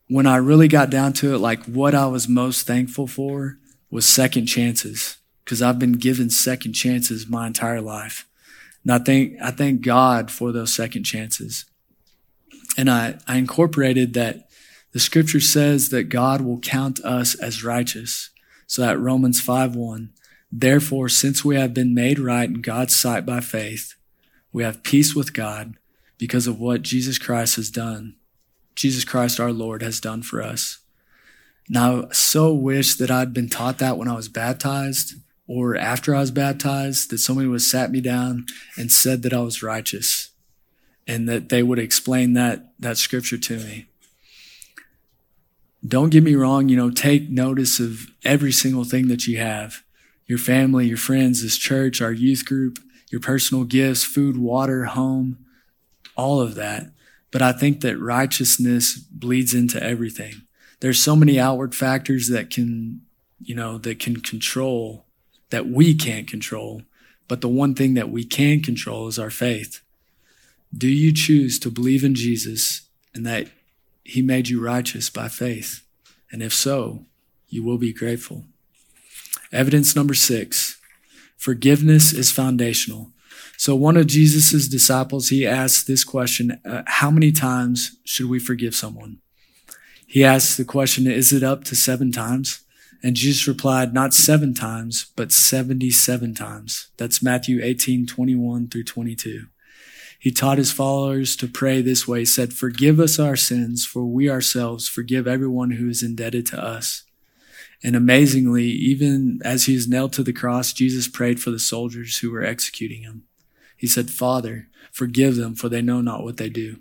when 0.09 0.27
I 0.27 0.35
really 0.35 0.67
got 0.67 0.89
down 0.89 1.13
to 1.13 1.33
it, 1.33 1.39
like 1.39 1.63
what 1.65 1.95
I 1.95 2.07
was 2.07 2.27
most 2.27 2.67
thankful 2.67 3.07
for 3.07 3.57
was 3.89 4.05
second 4.05 4.47
chances 4.47 5.18
because 5.49 5.63
I've 5.63 5.79
been 5.79 5.93
given 5.93 6.29
second 6.29 6.73
chances 6.73 7.27
my 7.27 7.47
entire 7.47 7.81
life. 7.81 8.27
And 8.83 8.93
I 8.93 8.99
thank, 8.99 9.33
I 9.41 9.49
thank 9.49 9.81
God 9.81 10.29
for 10.29 10.51
those 10.51 10.71
second 10.71 11.05
chances. 11.05 11.65
And 12.77 12.87
I, 12.87 13.17
I 13.27 13.37
incorporated 13.37 14.13
that 14.13 14.47
the 14.91 14.99
scripture 14.99 15.39
says 15.39 15.89
that 15.89 16.03
God 16.03 16.41
will 16.41 16.59
count 16.59 16.99
us 16.99 17.33
as 17.33 17.63
righteous. 17.63 18.29
So 18.67 18.83
that 18.83 18.99
Romans 18.99 19.41
5 19.41 19.75
1. 19.75 20.13
Therefore, 20.51 21.09
since 21.09 21.43
we 21.43 21.55
have 21.55 21.73
been 21.73 21.95
made 21.95 22.19
right 22.19 22.47
in 22.47 22.61
God's 22.61 22.95
sight 22.95 23.25
by 23.25 23.39
faith, 23.39 23.95
we 24.53 24.61
have 24.61 24.83
peace 24.83 25.15
with 25.15 25.33
God 25.33 25.77
because 26.19 26.45
of 26.45 26.59
what 26.59 26.83
Jesus 26.83 27.17
Christ 27.17 27.55
has 27.55 27.71
done. 27.71 28.17
Jesus 28.75 29.03
Christ 29.03 29.39
our 29.39 29.51
Lord 29.51 29.81
has 29.81 29.99
done 29.99 30.21
for 30.21 30.43
us. 30.43 30.77
Now, 31.67 32.03
I 32.03 32.13
so 32.13 32.53
wish 32.53 32.93
that 32.97 33.09
I'd 33.09 33.33
been 33.33 33.49
taught 33.49 33.79
that 33.79 33.97
when 33.97 34.07
I 34.07 34.15
was 34.15 34.29
baptized 34.29 35.15
or 35.49 35.75
after 35.75 36.15
I 36.15 36.19
was 36.19 36.31
baptized, 36.31 37.09
that 37.09 37.17
somebody 37.17 37.47
would 37.47 37.55
have 37.55 37.61
sat 37.63 37.91
me 37.91 37.99
down 37.99 38.45
and 38.77 38.91
said 38.91 39.23
that 39.23 39.33
I 39.33 39.41
was 39.41 39.63
righteous 39.63 40.29
and 41.07 41.27
that 41.27 41.49
they 41.49 41.63
would 41.63 41.79
explain 41.79 42.33
that, 42.33 42.71
that 42.79 42.97
scripture 42.97 43.37
to 43.37 43.57
me 43.57 43.89
don't 45.85 46.09
get 46.09 46.23
me 46.23 46.35
wrong, 46.35 46.69
you 46.69 46.75
know, 46.75 46.89
take 46.89 47.29
notice 47.29 47.79
of 47.79 48.07
every 48.25 48.51
single 48.51 48.83
thing 48.83 49.07
that 49.07 49.27
you 49.27 49.37
have 49.37 49.83
your 50.25 50.37
family, 50.37 50.85
your 50.85 50.97
friends, 50.97 51.41
this 51.41 51.57
church, 51.57 52.03
our 52.03 52.11
youth 52.11 52.45
group, 52.45 52.77
your 53.09 53.19
personal 53.19 53.63
gifts, 53.63 54.03
food, 54.03 54.37
water, 54.37 54.85
home, 54.85 55.43
all 56.15 56.39
of 56.39 56.53
that. 56.53 56.91
But 57.31 57.41
I 57.41 57.51
think 57.51 57.81
that 57.81 57.97
righteousness 57.97 58.95
bleeds 58.95 59.55
into 59.55 59.81
everything. 59.81 60.43
There's 60.81 61.01
so 61.01 61.15
many 61.15 61.39
outward 61.39 61.73
factors 61.73 62.27
that 62.27 62.51
can, 62.51 63.01
you 63.41 63.55
know, 63.55 63.79
that 63.79 63.97
can 63.97 64.17
control 64.17 65.05
that 65.49 65.67
we 65.67 65.93
can't 65.93 66.27
control. 66.27 66.83
But 67.27 67.41
the 67.41 67.47
one 67.47 67.75
thing 67.75 67.93
that 67.93 68.09
we 68.09 68.23
can 68.23 68.61
control 68.61 69.07
is 69.07 69.19
our 69.19 69.29
faith. 69.29 69.81
Do 70.75 70.87
you 70.87 71.13
choose 71.13 71.59
to 71.59 71.71
believe 71.71 72.03
in 72.03 72.15
Jesus 72.15 72.81
and 73.13 73.25
that 73.25 73.49
he 74.09 74.21
made 74.21 74.49
you 74.49 74.59
righteous 74.59 75.09
by 75.09 75.27
faith. 75.27 75.83
And 76.31 76.41
if 76.41 76.53
so, 76.53 77.05
you 77.47 77.63
will 77.63 77.77
be 77.77 77.93
grateful. 77.93 78.45
Evidence 79.51 79.95
number 79.95 80.13
six 80.13 80.77
forgiveness 81.37 82.11
is 82.11 82.31
foundational. 82.31 83.11
So 83.55 83.75
one 83.75 83.97
of 83.97 84.07
Jesus' 84.07 84.67
disciples, 84.67 85.29
he 85.29 85.45
asked 85.45 85.87
this 85.87 86.03
question, 86.03 86.59
uh, 86.65 86.83
how 86.85 87.11
many 87.11 87.31
times 87.31 87.97
should 88.03 88.29
we 88.29 88.39
forgive 88.39 88.75
someone? 88.75 89.19
He 90.05 90.23
asked 90.23 90.57
the 90.57 90.65
question, 90.65 91.07
is 91.07 91.31
it 91.31 91.43
up 91.43 91.63
to 91.65 91.75
seven 91.75 92.11
times? 92.11 92.61
And 93.01 93.15
Jesus 93.15 93.47
replied, 93.47 93.93
not 93.93 94.13
seven 94.13 94.53
times, 94.53 95.11
but 95.15 95.31
77 95.31 96.33
times. 96.33 96.89
That's 96.97 97.23
Matthew 97.23 97.63
18, 97.63 98.05
21 98.05 98.67
through 98.67 98.83
22. 98.83 99.45
He 100.19 100.31
taught 100.31 100.57
his 100.57 100.73
followers 100.73 101.37
to 101.37 101.47
pray 101.47 101.81
this 101.81 102.05
way. 102.05 102.25
Said, 102.25 102.51
forgive 102.51 102.99
us 102.99 103.17
our 103.17 103.37
sins, 103.37 103.85
for 103.85 104.03
we 104.03 104.29
ourselves 104.29 104.89
forgive 104.89 105.27
everyone 105.27 105.71
who 105.71 105.87
is 105.87 106.03
indebted 106.03 106.45
to 106.47 106.61
us. 106.61 107.03
And 107.81 107.95
amazingly, 107.95 108.65
even 108.65 109.39
as 109.45 109.65
he 109.65 109.75
was 109.75 109.87
nailed 109.87 110.11
to 110.13 110.23
the 110.23 110.33
cross, 110.33 110.73
Jesus 110.73 111.07
prayed 111.07 111.41
for 111.41 111.51
the 111.51 111.59
soldiers 111.59 112.19
who 112.19 112.31
were 112.31 112.43
executing 112.43 113.03
him. 113.03 113.23
He 113.77 113.87
said, 113.87 114.09
Father, 114.09 114.67
forgive 114.91 115.37
them, 115.37 115.55
for 115.55 115.69
they 115.69 115.81
know 115.81 116.01
not 116.01 116.23
what 116.23 116.35
they 116.35 116.49
do. 116.49 116.79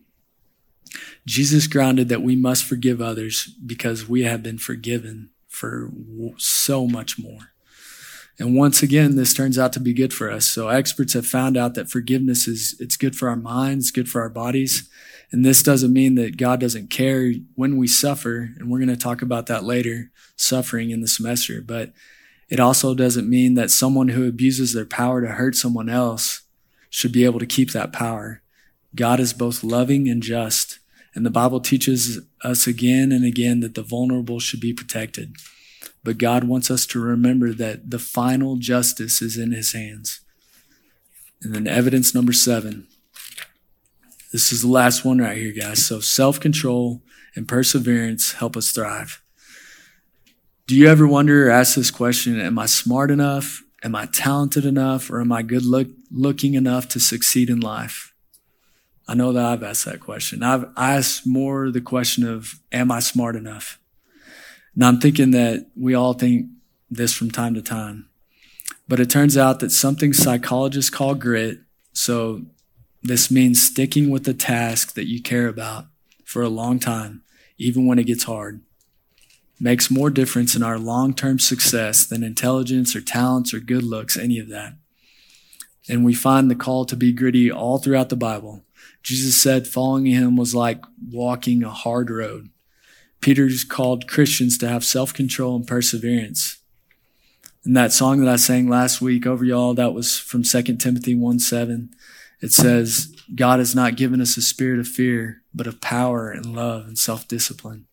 Jesus 1.24 1.68
grounded 1.68 2.08
that 2.08 2.22
we 2.22 2.34
must 2.34 2.64
forgive 2.64 3.00
others 3.00 3.54
because 3.64 4.08
we 4.08 4.24
have 4.24 4.42
been 4.42 4.58
forgiven 4.58 5.30
for 5.58 5.90
so 6.38 6.86
much 6.86 7.18
more. 7.18 7.52
And 8.38 8.56
once 8.56 8.84
again, 8.84 9.16
this 9.16 9.34
turns 9.34 9.58
out 9.58 9.72
to 9.72 9.80
be 9.80 9.92
good 9.92 10.14
for 10.14 10.30
us. 10.30 10.46
So 10.46 10.68
experts 10.68 11.14
have 11.14 11.26
found 11.26 11.56
out 11.56 11.74
that 11.74 11.90
forgiveness 11.90 12.46
is, 12.46 12.76
it's 12.78 12.96
good 12.96 13.16
for 13.16 13.28
our 13.28 13.36
minds, 13.36 13.90
good 13.90 14.08
for 14.08 14.22
our 14.22 14.28
bodies. 14.28 14.88
And 15.32 15.44
this 15.44 15.62
doesn't 15.62 15.92
mean 15.92 16.14
that 16.14 16.36
God 16.36 16.60
doesn't 16.60 16.88
care 16.88 17.32
when 17.56 17.76
we 17.76 17.88
suffer. 17.88 18.50
And 18.56 18.70
we're 18.70 18.78
going 18.78 18.88
to 18.88 18.96
talk 18.96 19.22
about 19.22 19.46
that 19.46 19.64
later, 19.64 20.12
suffering 20.36 20.90
in 20.90 21.00
the 21.00 21.08
semester. 21.08 21.60
But 21.60 21.92
it 22.48 22.60
also 22.60 22.94
doesn't 22.94 23.28
mean 23.28 23.54
that 23.54 23.72
someone 23.72 24.10
who 24.10 24.28
abuses 24.28 24.72
their 24.72 24.86
power 24.86 25.20
to 25.20 25.28
hurt 25.28 25.56
someone 25.56 25.88
else 25.88 26.42
should 26.90 27.12
be 27.12 27.24
able 27.24 27.40
to 27.40 27.46
keep 27.46 27.72
that 27.72 27.92
power. 27.92 28.40
God 28.94 29.18
is 29.18 29.32
both 29.32 29.64
loving 29.64 30.08
and 30.08 30.22
just. 30.22 30.78
And 31.18 31.26
the 31.26 31.30
Bible 31.30 31.58
teaches 31.58 32.20
us 32.44 32.68
again 32.68 33.10
and 33.10 33.24
again 33.24 33.58
that 33.58 33.74
the 33.74 33.82
vulnerable 33.82 34.38
should 34.38 34.60
be 34.60 34.72
protected. 34.72 35.34
But 36.04 36.16
God 36.16 36.44
wants 36.44 36.70
us 36.70 36.86
to 36.86 37.00
remember 37.00 37.52
that 37.54 37.90
the 37.90 37.98
final 37.98 38.54
justice 38.54 39.20
is 39.20 39.36
in 39.36 39.50
his 39.50 39.72
hands. 39.72 40.20
And 41.42 41.52
then 41.52 41.66
evidence 41.66 42.14
number 42.14 42.32
seven. 42.32 42.86
This 44.30 44.52
is 44.52 44.62
the 44.62 44.68
last 44.68 45.04
one 45.04 45.18
right 45.18 45.36
here, 45.36 45.50
guys. 45.50 45.84
So 45.84 45.98
self 45.98 46.38
control 46.38 47.02
and 47.34 47.48
perseverance 47.48 48.34
help 48.34 48.56
us 48.56 48.70
thrive. 48.70 49.20
Do 50.68 50.76
you 50.76 50.86
ever 50.86 51.08
wonder 51.08 51.48
or 51.48 51.50
ask 51.50 51.74
this 51.74 51.90
question 51.90 52.40
Am 52.40 52.60
I 52.60 52.66
smart 52.66 53.10
enough? 53.10 53.64
Am 53.82 53.96
I 53.96 54.06
talented 54.06 54.64
enough? 54.64 55.10
Or 55.10 55.20
am 55.20 55.32
I 55.32 55.42
good 55.42 55.64
look, 55.64 55.88
looking 56.12 56.54
enough 56.54 56.86
to 56.90 57.00
succeed 57.00 57.50
in 57.50 57.58
life? 57.58 58.14
I 59.10 59.14
know 59.14 59.32
that 59.32 59.44
I've 59.44 59.62
asked 59.62 59.86
that 59.86 60.00
question. 60.00 60.42
I've 60.42 60.66
asked 60.76 61.26
more 61.26 61.70
the 61.70 61.80
question 61.80 62.28
of, 62.28 62.60
am 62.70 62.92
I 62.92 63.00
smart 63.00 63.36
enough? 63.36 63.80
Now 64.76 64.88
I'm 64.88 65.00
thinking 65.00 65.30
that 65.30 65.66
we 65.74 65.94
all 65.94 66.12
think 66.12 66.46
this 66.90 67.14
from 67.14 67.30
time 67.30 67.54
to 67.54 67.62
time, 67.62 68.10
but 68.86 69.00
it 69.00 69.08
turns 69.08 69.36
out 69.36 69.60
that 69.60 69.72
something 69.72 70.12
psychologists 70.12 70.90
call 70.90 71.14
grit. 71.14 71.60
So 71.94 72.42
this 73.02 73.30
means 73.30 73.62
sticking 73.62 74.10
with 74.10 74.24
the 74.24 74.34
task 74.34 74.94
that 74.94 75.08
you 75.08 75.22
care 75.22 75.48
about 75.48 75.86
for 76.24 76.42
a 76.42 76.48
long 76.50 76.78
time, 76.78 77.22
even 77.56 77.86
when 77.86 77.98
it 77.98 78.06
gets 78.06 78.24
hard. 78.24 78.60
Makes 79.58 79.90
more 79.90 80.10
difference 80.10 80.54
in 80.54 80.62
our 80.62 80.78
long-term 80.78 81.38
success 81.38 82.06
than 82.06 82.22
intelligence 82.22 82.94
or 82.94 83.00
talents 83.00 83.52
or 83.52 83.58
good 83.58 83.82
looks, 83.82 84.16
any 84.16 84.38
of 84.38 84.48
that. 84.50 84.74
And 85.88 86.04
we 86.04 86.14
find 86.14 86.50
the 86.50 86.54
call 86.54 86.84
to 86.84 86.94
be 86.94 87.12
gritty 87.12 87.50
all 87.50 87.78
throughout 87.78 88.10
the 88.10 88.16
Bible. 88.16 88.62
Jesus 89.02 89.40
said 89.40 89.66
following 89.66 90.06
him 90.06 90.36
was 90.36 90.54
like 90.54 90.82
walking 91.10 91.62
a 91.62 91.70
hard 91.70 92.10
road. 92.10 92.50
Peter's 93.20 93.64
called 93.64 94.08
Christians 94.08 94.58
to 94.58 94.68
have 94.68 94.84
self 94.84 95.12
control 95.12 95.56
and 95.56 95.66
perseverance. 95.66 96.58
And 97.64 97.76
that 97.76 97.92
song 97.92 98.20
that 98.20 98.32
I 98.32 98.36
sang 98.36 98.68
last 98.68 99.00
week 99.00 99.26
over 99.26 99.44
y'all, 99.44 99.74
that 99.74 99.92
was 99.92 100.18
from 100.18 100.42
2 100.42 100.62
Timothy 100.76 101.14
1 101.14 101.38
7. 101.38 101.90
It 102.40 102.52
says, 102.52 103.14
God 103.34 103.58
has 103.58 103.74
not 103.74 103.96
given 103.96 104.20
us 104.20 104.36
a 104.36 104.42
spirit 104.42 104.78
of 104.78 104.86
fear, 104.86 105.42
but 105.52 105.66
of 105.66 105.80
power 105.80 106.30
and 106.30 106.46
love 106.46 106.86
and 106.86 106.98
self 106.98 107.26
discipline. 107.26 107.86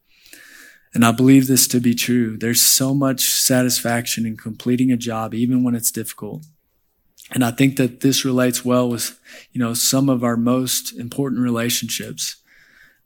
And 0.93 1.03
I 1.03 1.11
believe 1.11 1.47
this 1.47 1.67
to 1.69 1.81
be 1.81 1.93
true. 1.93 2.37
There's 2.37 2.61
so 2.61 2.93
much 2.93 3.21
satisfaction 3.21 4.25
in 4.25 4.37
completing 4.37 4.91
a 4.91 4.97
job, 4.97 5.33
even 5.33 5.63
when 5.63 5.75
it's 5.75 5.91
difficult. 5.91 6.45
And 7.35 7.43
I 7.43 7.51
think 7.51 7.75
that 7.75 7.99
this 7.99 8.23
relates 8.23 8.63
well 8.63 8.89
with, 8.89 9.19
you 9.51 9.59
know, 9.59 9.73
some 9.73 10.07
of 10.07 10.23
our 10.23 10.37
most 10.37 10.97
important 10.97 11.41
relationships. 11.41 12.37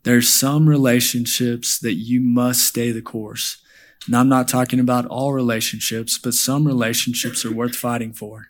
There's 0.04 0.28
some 0.32 0.68
relationships 0.68 1.80
that 1.80 1.94
you 1.94 2.20
must 2.20 2.64
stay 2.64 2.92
the 2.92 3.02
course. 3.02 3.60
And 4.06 4.16
I'm 4.16 4.28
not 4.28 4.46
talking 4.46 4.78
about 4.78 5.04
all 5.06 5.32
relationships, 5.32 6.16
but 6.16 6.34
some 6.34 6.64
relationships 6.64 7.44
are 7.44 7.52
worth 7.52 7.74
fighting 7.74 8.12
for. 8.12 8.46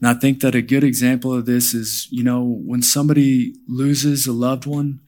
And 0.00 0.08
I 0.08 0.14
think 0.18 0.40
that 0.40 0.54
a 0.54 0.62
good 0.62 0.82
example 0.82 1.32
of 1.34 1.44
this 1.44 1.74
is, 1.74 2.08
you 2.10 2.24
know, 2.24 2.42
when 2.42 2.80
somebody 2.80 3.54
loses 3.68 4.26
a 4.26 4.32
loved 4.32 4.64
one, 4.64 5.00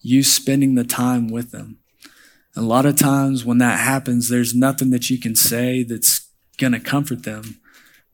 you 0.00 0.22
spending 0.22 0.74
the 0.74 0.84
time 0.84 1.28
with 1.28 1.50
them. 1.50 1.78
a 2.54 2.62
lot 2.62 2.86
of 2.86 2.96
times 2.96 3.44
when 3.44 3.58
that 3.58 3.78
happens, 3.80 4.28
there's 4.28 4.54
nothing 4.54 4.90
that 4.90 5.10
you 5.10 5.18
can 5.18 5.34
say 5.34 5.82
that's 5.82 6.30
going 6.58 6.72
to 6.72 6.80
comfort 6.80 7.24
them 7.24 7.58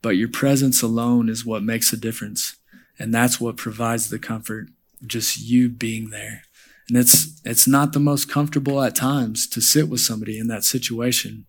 but 0.03 0.17
your 0.17 0.29
presence 0.29 0.83
alone 0.83 1.29
is 1.29 1.47
what 1.47 1.63
makes 1.63 1.93
a 1.93 1.97
difference. 1.97 2.57
And 2.99 3.15
that's 3.15 3.41
what 3.41 3.57
provides 3.57 4.11
the 4.11 4.19
comfort, 4.19 4.69
just 5.07 5.41
you 5.41 5.69
being 5.69 6.11
there. 6.11 6.43
And 6.89 6.99
it's, 6.99 7.41
it's 7.45 7.67
not 7.67 7.93
the 7.93 8.01
most 8.01 8.29
comfortable 8.29 8.83
at 8.83 8.97
times 8.97 9.47
to 9.49 9.61
sit 9.61 9.89
with 9.89 10.01
somebody 10.01 10.39
in 10.39 10.49
that 10.49 10.65
situation. 10.65 11.47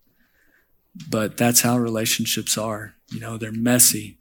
But 1.08 1.36
that's 1.36 1.62
how 1.62 1.76
relationships 1.76 2.56
are. 2.56 2.94
You 3.10 3.20
know, 3.20 3.36
they're 3.36 3.52
messy, 3.52 4.18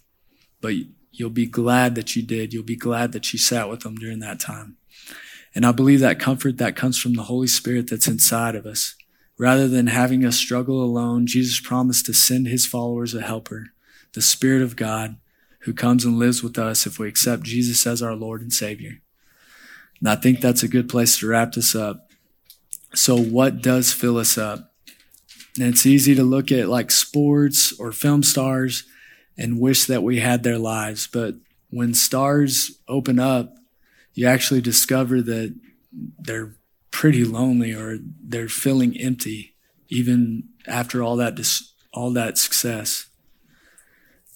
but 0.59 0.73
you'll 1.11 1.29
be 1.29 1.45
glad 1.45 1.93
that 1.95 2.15
you 2.15 2.23
did. 2.23 2.51
You'll 2.51 2.63
be 2.63 2.75
glad 2.75 3.11
that 3.11 3.31
you 3.31 3.39
sat 3.39 3.69
with 3.69 3.81
them 3.81 3.95
during 3.95 4.19
that 4.19 4.39
time. 4.39 4.77
And 5.55 5.65
I 5.67 5.71
believe 5.71 5.99
that 5.99 6.19
comfort 6.19 6.57
that 6.57 6.75
comes 6.75 6.99
from 6.99 7.13
the 7.13 7.23
Holy 7.23 7.47
Spirit 7.47 7.89
that's 7.89 8.07
inside 8.07 8.55
of 8.55 8.65
us. 8.65 8.95
Rather 9.37 9.67
than 9.67 9.87
having 9.87 10.25
us 10.25 10.35
struggle 10.35 10.83
alone, 10.83 11.27
Jesus 11.27 11.59
promised 11.59 12.07
to 12.07 12.13
send 12.13 12.47
his 12.47 12.65
followers 12.65 13.13
a 13.13 13.21
helper 13.21 13.67
the 14.13 14.21
Spirit 14.21 14.61
of 14.61 14.75
God 14.75 15.17
who 15.61 15.73
comes 15.73 16.05
and 16.05 16.19
lives 16.19 16.43
with 16.43 16.57
us 16.57 16.85
if 16.85 16.99
we 16.99 17.07
accept 17.07 17.43
Jesus 17.43 17.87
as 17.87 18.01
our 18.01 18.15
Lord 18.15 18.41
and 18.41 18.51
Savior. 18.51 19.01
And 19.99 20.09
I 20.09 20.15
think 20.15 20.41
that's 20.41 20.63
a 20.63 20.67
good 20.67 20.89
place 20.89 21.17
to 21.19 21.27
wrap 21.27 21.53
this 21.53 21.75
up. 21.75 22.11
So, 22.93 23.17
what 23.17 23.61
does 23.61 23.93
fill 23.93 24.17
us 24.17 24.37
up? 24.37 24.73
And 25.57 25.67
it's 25.67 25.85
easy 25.85 26.15
to 26.15 26.23
look 26.23 26.51
at 26.51 26.67
like 26.67 26.91
sports 26.91 27.77
or 27.79 27.91
film 27.91 28.23
stars 28.23 28.83
and 29.37 29.59
wish 29.59 29.85
that 29.85 30.03
we 30.03 30.19
had 30.19 30.43
their 30.43 30.57
lives. 30.57 31.07
But 31.07 31.35
when 31.69 31.93
stars 31.93 32.79
open 32.87 33.19
up, 33.19 33.55
you 34.13 34.27
actually 34.27 34.61
discover 34.61 35.21
that 35.21 35.55
they're 36.19 36.55
pretty 36.91 37.23
lonely 37.23 37.73
or 37.73 37.97
they're 38.21 38.49
feeling 38.49 38.97
empty 38.97 39.55
even 39.87 40.43
after 40.67 41.03
all 41.03 41.15
that 41.17 41.35
dis- 41.35 41.73
all 41.93 42.11
that 42.11 42.37
success. 42.37 43.07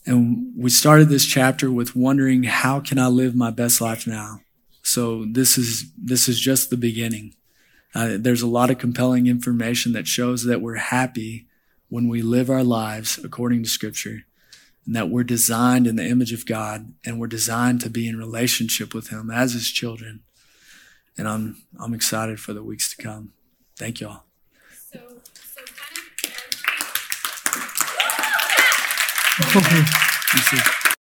And 0.08 0.54
we 0.56 0.70
started 0.70 1.10
this 1.10 1.26
chapter 1.26 1.70
with 1.70 1.96
wondering 1.96 2.44
how 2.44 2.80
can 2.80 2.98
I 2.98 3.08
live 3.08 3.36
my 3.36 3.52
best 3.52 3.82
life 3.82 4.08
now? 4.08 4.40
So 4.82 5.26
this 5.26 5.58
is 5.58 5.92
this 5.98 6.30
is 6.30 6.40
just 6.40 6.70
the 6.70 6.78
beginning. 6.78 7.36
Uh, 7.94 8.16
there's 8.18 8.42
a 8.42 8.48
lot 8.48 8.72
of 8.72 8.78
compelling 8.78 9.28
information 9.28 9.92
that 9.94 10.08
shows 10.08 10.46
that 10.46 10.62
we're 10.62 10.76
happy 10.76 11.48
when 11.90 12.08
we 12.08 12.22
live 12.22 12.50
our 12.50 12.64
lives 12.64 13.20
according 13.22 13.64
to 13.64 13.70
Scripture, 13.70 14.24
and 14.86 14.96
that 14.96 15.10
we're 15.10 15.24
designed 15.24 15.88
in 15.88 15.98
the 15.98 16.08
image 16.08 16.32
of 16.32 16.46
God, 16.46 16.94
and 17.06 17.20
we're 17.20 17.28
designed 17.28 17.82
to 17.82 17.90
be 17.90 18.08
in 18.08 18.18
relationship 18.18 18.94
with 18.94 19.10
Him 19.10 19.30
as 19.30 19.52
His 19.54 19.70
children. 19.70 20.22
And 21.18 21.28
I'm 21.28 21.64
I'm 21.78 21.94
excited 21.94 22.40
for 22.40 22.54
the 22.54 22.64
weeks 22.64 22.96
to 22.96 23.04
come. 23.04 23.34
Thank 23.76 24.00
y'all. 24.00 24.27
Oh, 29.40 30.87